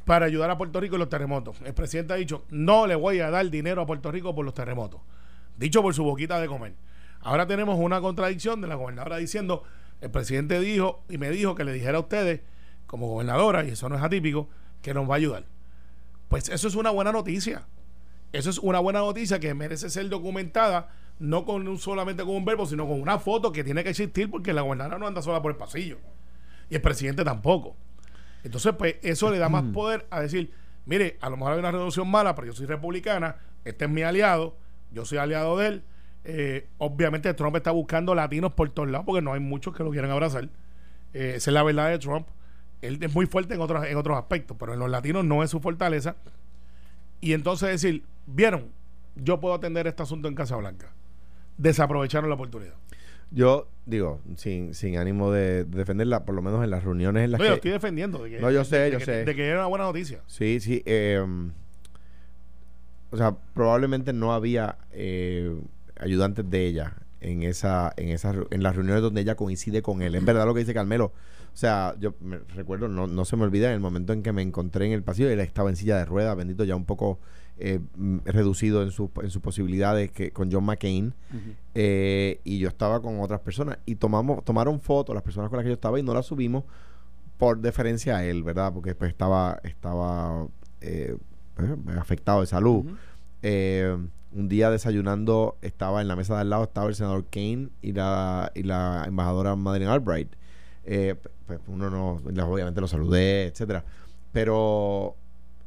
[0.06, 1.58] para ayudar a Puerto Rico en los terremotos.
[1.66, 4.54] El presidente ha dicho, no le voy a dar dinero a Puerto Rico por los
[4.54, 5.02] terremotos.
[5.58, 6.74] Dicho por su boquita de comer.
[7.22, 9.64] Ahora tenemos una contradicción de la gobernadora diciendo,
[10.00, 12.42] el presidente dijo y me dijo que le dijera a ustedes,
[12.86, 14.48] como gobernadora, y eso no es atípico,
[14.82, 15.46] que nos va a ayudar.
[16.30, 17.66] Pues eso es una buena noticia.
[18.34, 22.46] Eso es una buena noticia que merece ser documentada, no con un, solamente con un
[22.46, 25.42] verbo, sino con una foto que tiene que existir porque la gobernadora no anda sola
[25.42, 25.98] por el pasillo.
[26.70, 27.76] Y el presidente tampoco.
[28.44, 30.52] Entonces, pues eso le da más poder a decir,
[30.86, 34.04] mire, a lo mejor hay una reducción mala, pero yo soy republicana, este es mi
[34.04, 34.58] aliado,
[34.92, 35.84] yo soy aliado de él.
[36.24, 39.92] Eh, obviamente Trump está buscando latinos por todos lados porque no hay muchos que lo
[39.92, 40.50] quieran abrazar.
[41.14, 42.28] Eh, esa es la verdad de Trump.
[42.82, 45.50] Él es muy fuerte en otros, en otros aspectos, pero en los latinos no es
[45.50, 46.16] su fortaleza.
[47.22, 48.66] Y entonces decir, vieron,
[49.16, 50.94] yo puedo atender este asunto en Casablanca.
[51.58, 52.76] Desaprovecharon la oportunidad.
[53.32, 57.40] Yo digo, sin, sin ánimo de defenderla, por lo menos en las reuniones en las
[57.40, 57.56] No, yo que...
[57.56, 58.24] estoy defendiendo.
[58.24, 59.26] De que, No, yo sé, de yo que- sé.
[59.26, 60.22] De que era una buena noticia.
[60.28, 60.82] Sí, sí.
[60.86, 61.26] eh,
[63.10, 65.56] o sea, probablemente no había eh,
[66.00, 70.02] ayudantes de ella en esa, en esas, re- en las reuniones donde ella coincide con
[70.02, 70.16] él.
[70.16, 71.06] Es verdad lo que dice Carmelo.
[71.54, 74.32] O sea, yo me recuerdo, no, no se me olvida en el momento en que
[74.32, 77.20] me encontré en el pasillo, él estaba en silla de ruedas, bendito, ya un poco
[77.60, 81.14] eh, mm, reducido en, su, en sus posibilidades que con John McCain.
[81.74, 85.64] eh, y yo estaba con otras personas y tomamos tomaron fotos las personas con las
[85.64, 86.66] que yo estaba y no las subimos
[87.38, 88.74] por deferencia a él, ¿verdad?
[88.74, 90.48] Porque pues estaba estaba
[90.82, 91.18] eh,
[91.56, 92.86] pues, afectado de salud.
[94.34, 97.94] Un día desayunando estaba en la mesa de al lado estaba el senador Kane y
[97.94, 100.36] la y la embajadora Madeleine Albright.
[100.84, 103.84] Pues uno no obviamente lo saludé, etcétera,
[104.32, 105.16] pero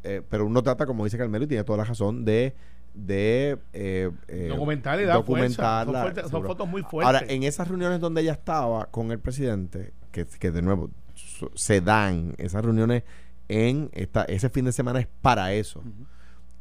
[0.05, 2.55] eh, pero uno trata como dice Carmelo y tiene toda la razón de
[2.93, 6.23] de eh, eh, Documentar y dar fuerza.
[6.23, 7.07] Son fuertes- fotos muy fuertes.
[7.07, 11.51] Ahora, en esas reuniones donde ella estaba con el presidente, que, que de nuevo so-
[11.55, 13.05] se dan esas reuniones
[13.49, 15.83] en esta, ese fin de semana es para eso.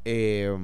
[0.05, 0.55] Eh,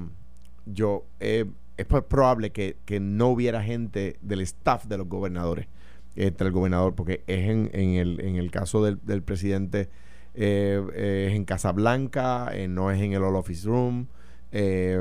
[0.65, 1.45] yo eh,
[1.77, 5.67] es pro- probable que, que no hubiera gente del staff de los gobernadores
[6.15, 9.89] entre el gobernador, porque es en, en, el, en el caso del, del presidente
[10.35, 14.07] eh, es en Casablanca, eh, no es en el All Office Room,
[14.51, 14.99] eh,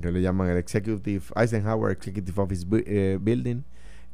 [0.00, 3.62] que le llaman el Executive Eisenhower Executive Office Bu- eh, Building,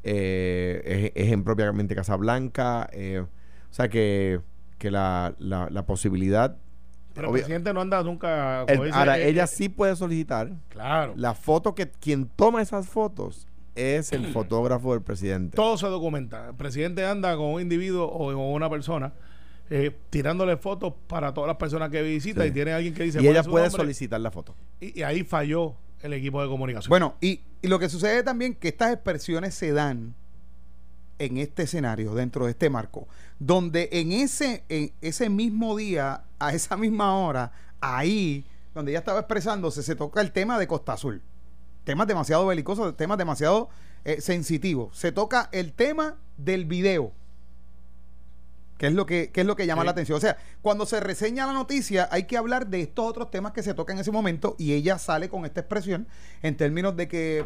[0.03, 3.29] eh, es, es en propiamente Casablanca, eh, o
[3.75, 4.40] sea que,
[4.79, 6.57] que la, la, la posibilidad...
[7.14, 8.62] Pero el presidente no anda nunca.
[8.64, 11.12] el- dice, ahora, eh, ella sí puede solicitar Claro.
[11.16, 15.55] la foto que quien toma esas fotos es el fotógrafo del presidente.
[15.57, 16.48] Todo se documenta.
[16.48, 19.12] El presidente anda con un individuo o con una persona
[19.70, 22.48] eh, tirándole fotos para todas las personas que visita Sí.
[22.48, 24.55] y tiene alguien que dice y "Pone ella puede nombre", solicitar la foto.
[24.81, 26.88] Y, y ahí falló el equipo de comunicación.
[26.90, 30.14] Bueno, y, y lo que sucede también que estas expresiones se dan
[31.18, 33.07] en este escenario, dentro de este marco,
[33.38, 38.44] donde en ese, en ese mismo día, a esa misma hora, ahí,
[38.75, 41.22] donde ella estaba expresándose, se toca el tema de Costa Azul.
[41.85, 43.68] Temas demasiado belicosos, temas demasiado
[44.05, 44.96] eh, sensitivos.
[44.98, 47.12] Se toca el tema del video.
[48.83, 49.87] Que es lo que, que es lo que llama Sí.
[49.87, 50.16] la atención.
[50.18, 53.62] O sea, cuando se reseña la noticia, hay que hablar de estos otros temas que
[53.62, 56.09] se tocan en ese momento y ella sale con esta expresión
[56.42, 57.45] en términos de que,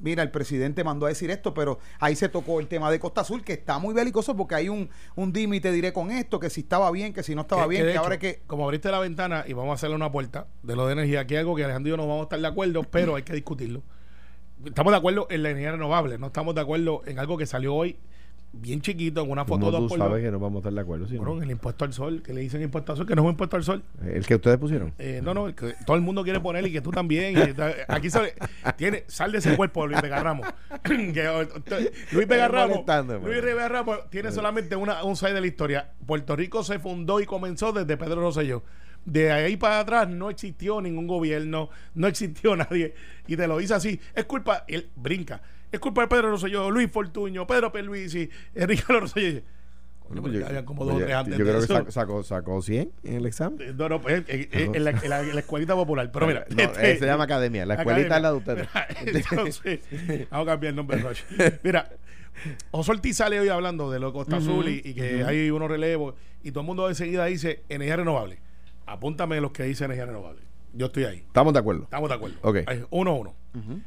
[0.00, 3.20] mira, el presidente mandó a decir esto, pero ahí se tocó el tema de Costa
[3.20, 6.40] Azul, que está muy belicoso porque hay un, un dime y te diré con esto,
[6.40, 8.42] que si estaba bien, que si no estaba Que- bien, que ahora hecho, que...
[8.48, 11.36] Como abriste la ventana y vamos a hacerle una puerta de lo de energía, aquí
[11.36, 13.84] algo que Alejandro y yo no vamos a estar de acuerdo, pero hay que discutirlo.
[14.64, 17.72] Estamos de acuerdo en la energía renovable, no estamos de acuerdo en algo que salió
[17.72, 17.98] hoy
[18.52, 20.20] bien chiquito, en una foto dos tú por sabes dos.
[20.22, 21.06] que no vamos a estar de acuerdo.
[21.08, 21.20] ¿sí, no?
[21.22, 23.24] Bueno, en el impuesto al sol, que le dicen impuesto al sol, que no es
[23.24, 23.82] un impuesto al sol.
[24.04, 24.92] El que ustedes pusieron.
[24.98, 27.36] Eh, no, no, el que todo el mundo quiere poner y que tú también.
[27.36, 27.54] y
[27.88, 28.34] aquí sale,
[28.76, 30.46] tiene, sal de ese cuerpo, Luis Vega Ramos.
[30.82, 32.84] T- Luis Vega Ramos,
[33.22, 33.42] Luis.
[33.42, 35.90] Vega Ramos tiene solamente una, un side de la historia.
[36.06, 38.62] Puerto Rico se fundó y comenzó desde Pedro Rosselló.
[39.04, 42.94] De ahí para atrás no existió ningún gobierno, no existió nadie.
[43.26, 44.00] Y te lo dice así.
[44.14, 45.42] Es culpa, él brinca.
[45.72, 49.40] Es culpa de Pedro Rosselló, Luis Fortuño, Pedro Pierluisi, Enrique Rosselló.
[50.14, 51.74] Pero ya habían como dos o tres antes yo de creo que eso.
[51.74, 53.58] sacó, sacó, sacó 100 en el examen.
[53.62, 56.10] Eh, No, no, pues, eh, eh, en, la, en la- en la escuelita popular.
[56.12, 57.64] Pero mira, No, este- se llama academia.
[57.64, 58.68] La escuelita es la de ustedes.
[59.06, 59.80] Entonces,
[60.30, 61.24] vamos a cambiar el nombre, Roche.
[61.62, 61.88] Mira,
[62.72, 65.70] José Ortiz sale hoy hablando de lo de Costa Azul y, y que hay unos
[65.70, 68.38] relevos y todo el mundo enseguida dice energía renovable.
[68.84, 70.42] Apúntame los que dice energía renovable.
[70.74, 71.18] Yo estoy ahí.
[71.18, 71.84] Estamos de acuerdo.
[71.84, 72.36] Estamos de acuerdo.
[72.42, 72.56] Ok.
[72.66, 73.34] Ahí, Uno a uno.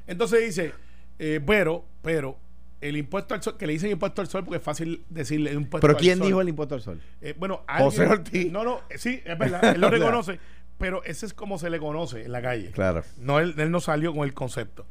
[0.07, 0.71] Entonces dice,
[1.19, 2.37] eh, pero, pero,
[2.81, 5.81] el impuesto al sol, que le dicen impuesto al sol porque es fácil decirle impuesto
[5.81, 6.27] Pero al ¿quién sol.
[6.27, 7.01] dijo el impuesto al sol?
[7.21, 8.51] Eh, bueno, José Ortiz.
[8.51, 10.39] No, no, eh, sí, es verdad, él lo reconoce,
[10.77, 12.71] pero ese es como se le conoce en la calle.
[12.71, 13.03] Claro.
[13.17, 14.85] No, él, él no salió con el concepto.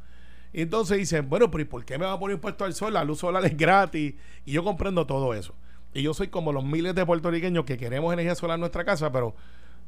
[0.51, 2.93] Y entonces dicen, bueno, pero ¿y por qué me va a poner impuesto al sol?
[2.93, 4.15] La luz solar es gratis.
[4.45, 5.53] Y yo comprendo todo eso.
[5.93, 9.11] Y yo soy como los miles de puertorriqueños que queremos energía solar en nuestra casa,
[9.11, 9.35] pero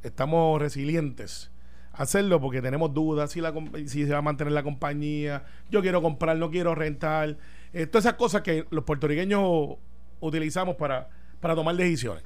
[0.04, 1.52] estamos resilientes
[1.98, 3.54] hacerlo porque tenemos dudas si, la,
[3.86, 7.38] si se va a mantener la compañía, yo quiero comprar, no quiero rentar,
[7.74, 9.78] eh, todas esas cosas que los puertorriqueños
[10.20, 12.24] utilizamos para, para tomar decisiones.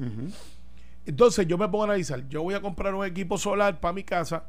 [1.06, 4.04] Entonces yo me pongo a analizar, yo voy a comprar un equipo solar para mi
[4.04, 4.46] casa,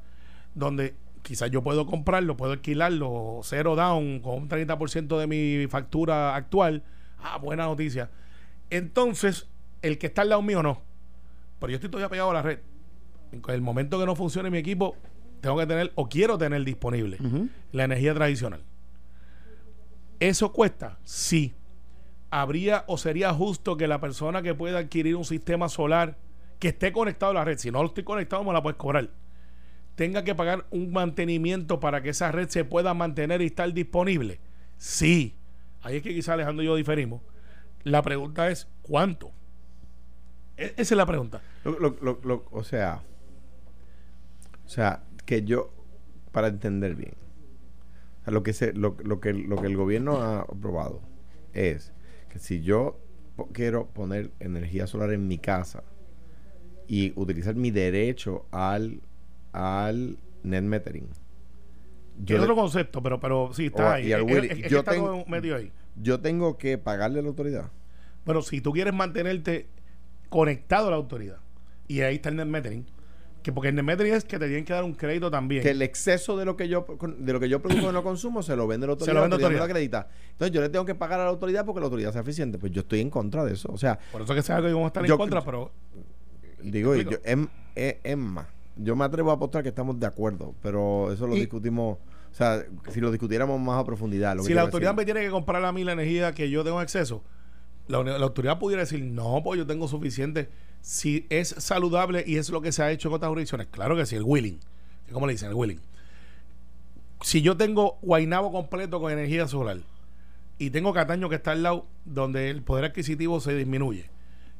[0.54, 6.34] donde quizás yo puedo comprarlo, puedo alquilarlo, cero down, con un 30% de mi factura
[6.34, 6.82] actual.
[7.22, 8.10] Ah, buena noticia.
[8.70, 9.46] Entonces,
[9.80, 10.82] el que está al lado mío no.
[11.60, 12.58] Pero yo estoy todavía pegado a la red.
[13.30, 14.96] En el momento que no funcione mi equipo,
[15.42, 17.18] tengo que tener o quiero tener disponible
[17.72, 18.62] la energía tradicional.
[20.20, 20.98] ¿Eso cuesta?
[21.04, 21.52] Sí.
[22.30, 26.16] ¿Habría o sería justo que la persona que pueda adquirir un sistema solar
[26.58, 29.10] que esté conectado a la red, si no lo estoy conectado, me la puedes cobrar,
[29.96, 34.40] tenga que pagar un mantenimiento para que esa red se pueda mantener y estar disponible?
[34.78, 35.36] Sí.
[35.82, 37.20] Ahí es que quizá Alejandro y yo diferimos.
[37.82, 39.32] La pregunta es, ¿cuánto?
[40.56, 41.40] E- esa es la pregunta.
[41.64, 43.02] Lo- lo- lo- lo- o sea,
[44.64, 45.70] o sea, que yo,
[46.32, 47.14] para entender bien,
[48.20, 51.00] o sea, lo que se, lo, lo que lo que el gobierno ha aprobado
[51.52, 51.92] es
[52.28, 52.98] que si yo
[53.52, 55.82] quiero poner energía solar en mi casa
[56.86, 59.00] y utilizar mi derecho al
[59.52, 61.08] al net metering,
[62.26, 64.12] le- otro concepto, pero, pero sí, está O- ahí.
[64.12, 65.70] Es- Willy, es yo está tengo- como medio ahí.
[66.00, 67.70] yo tengo que pagarle a la autoridad.
[68.24, 69.66] Bueno, si tú quieres mantenerte
[70.28, 71.38] conectado a la autoridad,
[71.88, 72.86] y ahí está el net metering,
[73.42, 75.62] que porque el net metering es que te tienen que dar un crédito también.
[75.62, 76.86] que el exceso de lo que yo
[77.18, 79.20] de lo que yo produzco y no consumo se lo vende la autoridad, Se lo
[79.22, 80.08] vende la autoridad la acredita.
[80.30, 82.58] Entonces yo le tengo que pagar a la autoridad porque la autoridad sea eficiente.
[82.58, 83.68] Pues yo estoy en contra de eso.
[83.72, 85.70] O sea, Por eso que sea algo que vamos a estar Yo- en contra, pero
[86.62, 87.38] digo, yo, es,
[87.74, 91.36] es- es más, yo me atrevo a apostar que estamos de acuerdo, pero eso lo
[91.36, 91.98] Y- discutimos,
[92.30, 94.36] o sea, si lo discutiéramos más a profundidad.
[94.36, 96.64] Lo que si la autoridad me tiene que comprar a mí la energía que yo
[96.64, 97.22] tengo acceso,
[97.88, 100.48] la, uni- la autoridad pudiera decir, no, pues yo tengo suficiente.
[100.82, 104.04] Si es saludable y es lo que se ha hecho en otras jurisdicciones, claro que
[104.04, 104.60] sí, el willing.
[105.12, 105.48] ¿Cómo le dicen?
[105.48, 105.80] El willing.
[107.22, 109.78] Si yo tengo Guainabo completo con energía solar
[110.58, 114.10] y tengo Cataño que está al lado donde el poder adquisitivo se disminuye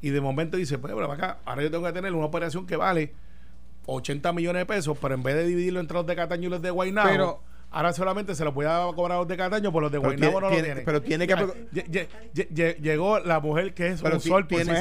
[0.01, 2.75] y de momento dice, pues, pero acá, ahora yo tengo que tener una operación que
[2.75, 3.13] vale
[3.85, 6.61] 80 millones de pesos, pero en vez de dividirlo entre los de Cataño y los
[6.61, 7.41] de Guainabo,
[7.73, 10.39] ahora solamente se lo puede cobrar a los de Cataño, por los de tiene- no
[10.39, 10.81] lo tienen.
[10.85, 14.21] pero tiene que- Ay, lle- lle- lle- lle- Llegó la mujer que es Pero un
[14.21, 14.73] ti- sol por tiene,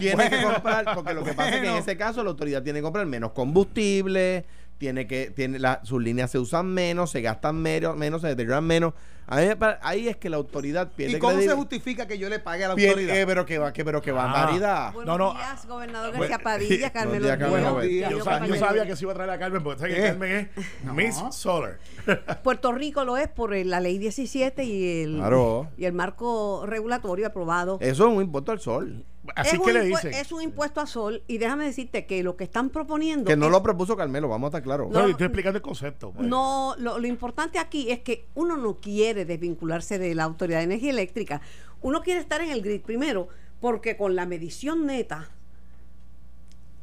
[0.00, 0.52] tiene que bueno.
[0.54, 1.78] comprar, porque lo que pasa es que en Bueno.
[1.78, 4.44] ese caso la autoridad tiene que comprar menos combustible,
[4.78, 8.64] tiene que, tiene la, sus líneas se usan menos, se gastan menos, menos se deterioran
[8.64, 8.94] menos.
[9.30, 12.68] Ahí es que la autoridad pierde ¿Y cómo se justifica que yo le pague a
[12.68, 13.16] la pierde- autoridad?
[13.18, 14.14] eh, pero que va, que, pero que Ah.
[14.14, 14.92] barbaridad.
[14.94, 18.10] Buenos No, no, días, gobernador bueno, García Padilla, Carmen días, Buenos días.
[18.10, 18.24] Yo,
[18.56, 20.08] sabía que se iba a traer a Carmen, porque sabes que Eh.
[20.08, 20.94] Carmen es No.
[20.94, 21.78] Miss Solar.
[22.42, 25.68] Puerto Rico lo es por la ley 17 y el, Claro.
[25.76, 27.78] y el marco regulatorio aprobado.
[27.80, 29.04] Eso es un impuesto al sol.
[29.36, 30.14] Así es, que un le dicen.
[30.14, 33.46] es un impuesto a sol y déjame decirte que lo que están proponiendo Que no
[33.46, 34.88] es- lo propuso Carmelo, vamos a estar claros.
[34.90, 36.12] No, No, estoy explicando el concepto.
[36.12, 36.26] pues.
[36.26, 40.64] No, lo, lo importante aquí es que uno no quiere desvincularse de la Autoridad de
[40.64, 41.40] Energía Eléctrica.
[41.82, 43.28] Uno quiere estar en el grid primero,
[43.60, 45.28] porque con la medición neta,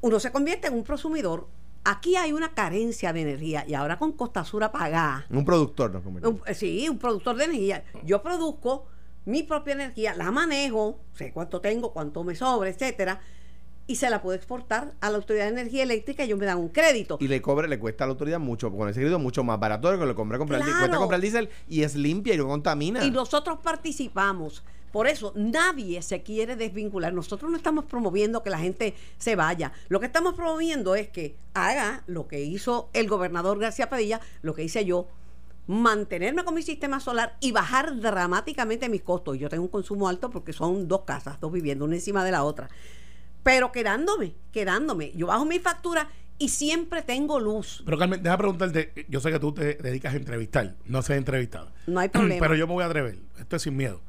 [0.02, 1.48] uno se convierte en un prosumidor.
[1.84, 6.04] Aquí hay una carencia de energía y ahora con Costa Sur apagada, Un productor nos
[6.04, 6.42] convertimos.
[6.48, 7.84] un- sí, un productor de energía.
[8.04, 8.88] Yo produzco
[9.26, 13.20] mi propia energía, la manejo, sé cuánto tengo, cuánto me sobra, etcétera,
[13.88, 16.58] y se la puedo exportar a la Autoridad de Energía Eléctrica y ellos me dan
[16.58, 17.18] un crédito.
[17.22, 19.88] Y le cobre, le cuesta a la autoridad mucho, con ese crédito mucho más barato
[19.90, 20.80] de lo que le compra comprar, Claro.
[20.80, 23.06] cuesta comprar diésel y es limpia y no contamina.
[23.06, 24.64] Y nosotros participamos.
[24.92, 27.14] Por eso nadie se quiere desvincular.
[27.14, 29.74] Nosotros no estamos promoviendo que la gente se vaya.
[29.90, 34.54] Lo que estamos promoviendo es que haga lo que hizo el gobernador García Padilla, lo
[34.54, 35.08] que hice yo,
[35.68, 39.38] mantenerme con mi sistema solar y bajar dramáticamente mis costos.
[39.38, 42.44] Yo tengo un consumo alto porque son dos casas, dos viviendas, una encima de la
[42.44, 42.70] otra.
[43.46, 45.12] Pero quedándome, quedándome.
[45.16, 47.84] Yo bajo mi factura y siempre tengo luz.
[47.86, 51.72] Pero Carmen, deja preguntarte, yo sé que tú te dedicas a entrevistar, no sé entrevistar.
[51.86, 52.40] No hay problema.
[52.40, 54.02] Pero yo me voy a atrever, esto es sin miedo.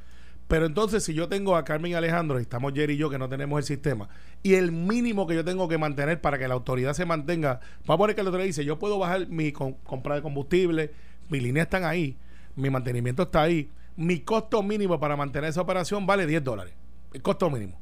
[0.49, 3.18] Pero entonces, si yo tengo a Carmen y Alejandro, y estamos Jerry y yo que
[3.18, 4.09] no tenemos el sistema,
[4.43, 7.95] y el mínimo que yo tengo que mantener para que la autoridad se mantenga, vamos
[7.97, 10.93] a poner que la autoridad dice, yo puedo bajar mi com- compra de combustible,
[11.28, 12.16] mis líneas están ahí,
[12.55, 16.72] mi mantenimiento está ahí, mi costo mínimo para mantener esa operación vale 10 dólares,
[17.12, 17.78] el costo mínimo.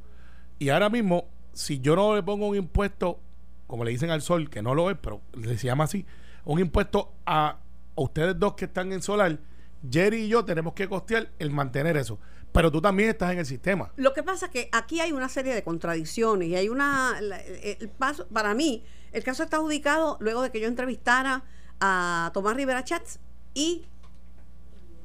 [0.58, 3.20] Y ahora mismo, si yo no le pongo un impuesto,
[3.66, 6.04] como le dicen al sol, que no lo es, pero se llama así,
[6.44, 7.58] un impuesto a,
[7.94, 9.38] ustedes dos que están en solar,
[9.88, 12.18] Jerry y yo tenemos que costear el mantener eso.
[12.52, 13.90] Pero tú también estás en el sistema.
[13.96, 17.88] Lo que pasa es que aquí hay una serie de contradicciones y hay una el
[17.88, 21.42] paso para mí el caso está adjudicado luego de que yo entrevistara
[21.80, 23.18] a Tomás Rivera Chats
[23.54, 23.86] y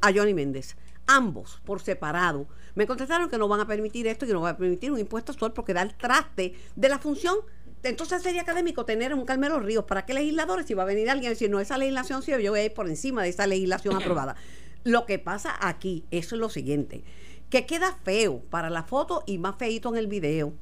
[0.02, 0.78] a Johnny Méndez
[1.08, 2.48] ambos por separado
[2.80, 5.00] me contestaron que no van a permitir esto y que no van a permitir un
[5.00, 7.40] impuesto al sol porque da el traste de la función
[7.84, 9.84] entonces sería académico tener un Carmelo Ríos.
[9.84, 10.66] ¿Para qué legisladores?
[10.66, 12.74] Si va a venir alguien a decir, no, esa legislación sí, yo voy a ir
[12.74, 14.38] por encima de esa legislación aprobada.
[14.86, 17.04] Lo que pasa aquí, eso es lo siguiente,
[17.50, 20.54] que queda feo para la foto y más feito en el video.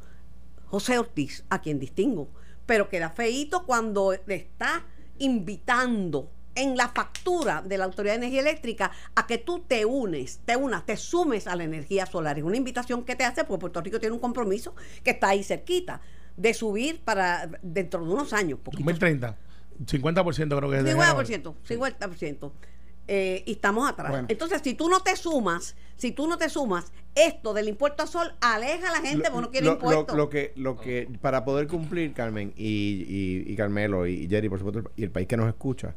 [0.66, 2.30] José Ortiz, a quien distingo,
[2.66, 4.86] pero queda feito cuando está
[5.20, 10.40] invitando en la factura de la Autoridad de Energía Eléctrica a que tú te unes,
[10.46, 12.38] te unas, te sumes a la energía solar.
[12.38, 15.44] Es una invitación que te hace porque Puerto Rico tiene un compromiso que está ahí
[15.44, 16.02] cerquita
[16.36, 18.60] de subir para dentro de unos años.
[18.60, 19.36] poquito 2030.
[19.86, 21.16] 50% creo que es de enero.
[21.24, 22.52] 50%, 50%.
[23.10, 24.10] Eh, y estamos atrás.
[24.12, 24.26] Bueno.
[24.30, 28.10] Entonces, si tú no te sumas, si tú no te sumas, esto del impuesto al
[28.10, 30.08] sol aleja a la gente porque no quiere lo, impuestos.
[30.10, 34.50] lo- lo que, lo que, para poder cumplir, Carmen, y, y, y Carmelo, y Jerry,
[34.50, 35.96] por supuesto, y el país que nos escucha,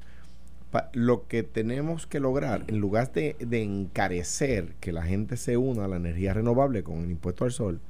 [0.93, 5.85] lo que tenemos que lograr, en lugar de, de encarecer que la gente se una
[5.85, 7.81] a la energía renovable con el impuesto al sol,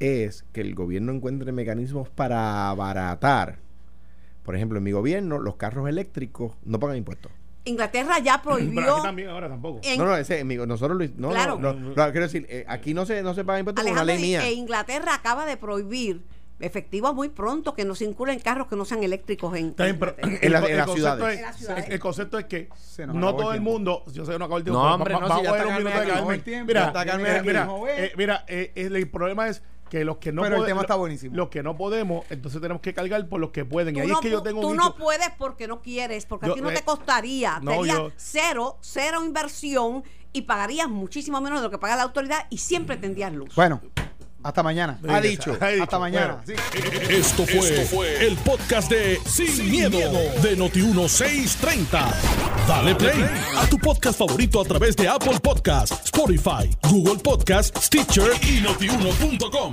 [0.00, 3.58] es que el gobierno encuentre mecanismos para abaratar.
[4.44, 7.32] Por ejemplo, en mi gobierno, los carros eléctricos no pagan impuestos.
[7.64, 8.92] Inglaterra ya Pero prohibió.
[8.94, 9.80] aquí también ahora tampoco.
[9.82, 11.58] en- no, no, ese, en mi- nosotros lo, no, Claro.
[11.58, 14.02] no, no, no, quiero decir, eh, aquí no se, no se pagan impuestos por una
[14.02, 14.46] Alejandro, ley mía.
[14.46, 16.22] e Inglaterra acaba de prohibir
[16.60, 20.76] efectivo muy pronto que no circulen carros que no sean eléctricos en, pero la- en
[20.76, 21.24] las concepto ciudades.
[21.34, 21.86] es- En las ciudades.
[21.86, 22.68] el- el concepto es que
[23.06, 25.20] nos no todo el mundo, yo sé que no acabó el tiempo, No, hombre, va-
[25.20, 28.72] no, va si a un minuto de Carmen, Mira, ya está mira, eh, mira, eh,
[28.76, 31.36] el, problema es que los que no Pero el tema está buenísimo.
[31.36, 33.94] Los que no podemos, entonces tenemos que cargar por los que pueden.
[33.96, 35.82] y Tú, ahí no, es que yo tengo tú un no dicho- puedes porque no
[35.82, 37.58] quieres, porque Yo, a ti no eh, te costaría.
[37.60, 40.02] no, Sería yo- cero, cero inversión
[40.32, 43.54] y pagarías muchísimo menos de lo que paga la autoridad y siempre tendrías luz.
[43.54, 43.80] Bueno,
[44.44, 44.98] hasta mañana.
[45.08, 45.56] Ha dicho.
[45.60, 45.82] Ha dicho.
[45.82, 46.42] Hasta mañana.
[46.44, 46.60] Bueno.
[46.70, 47.12] Sí.
[47.12, 52.12] Esto fue, el podcast de Sin, miedo, de Noti1630.
[52.68, 53.24] Dale play
[53.56, 59.72] a tu podcast favorito a través de Apple Podcasts, Spotify, Google Podcasts, Stitcher y notiuno.com.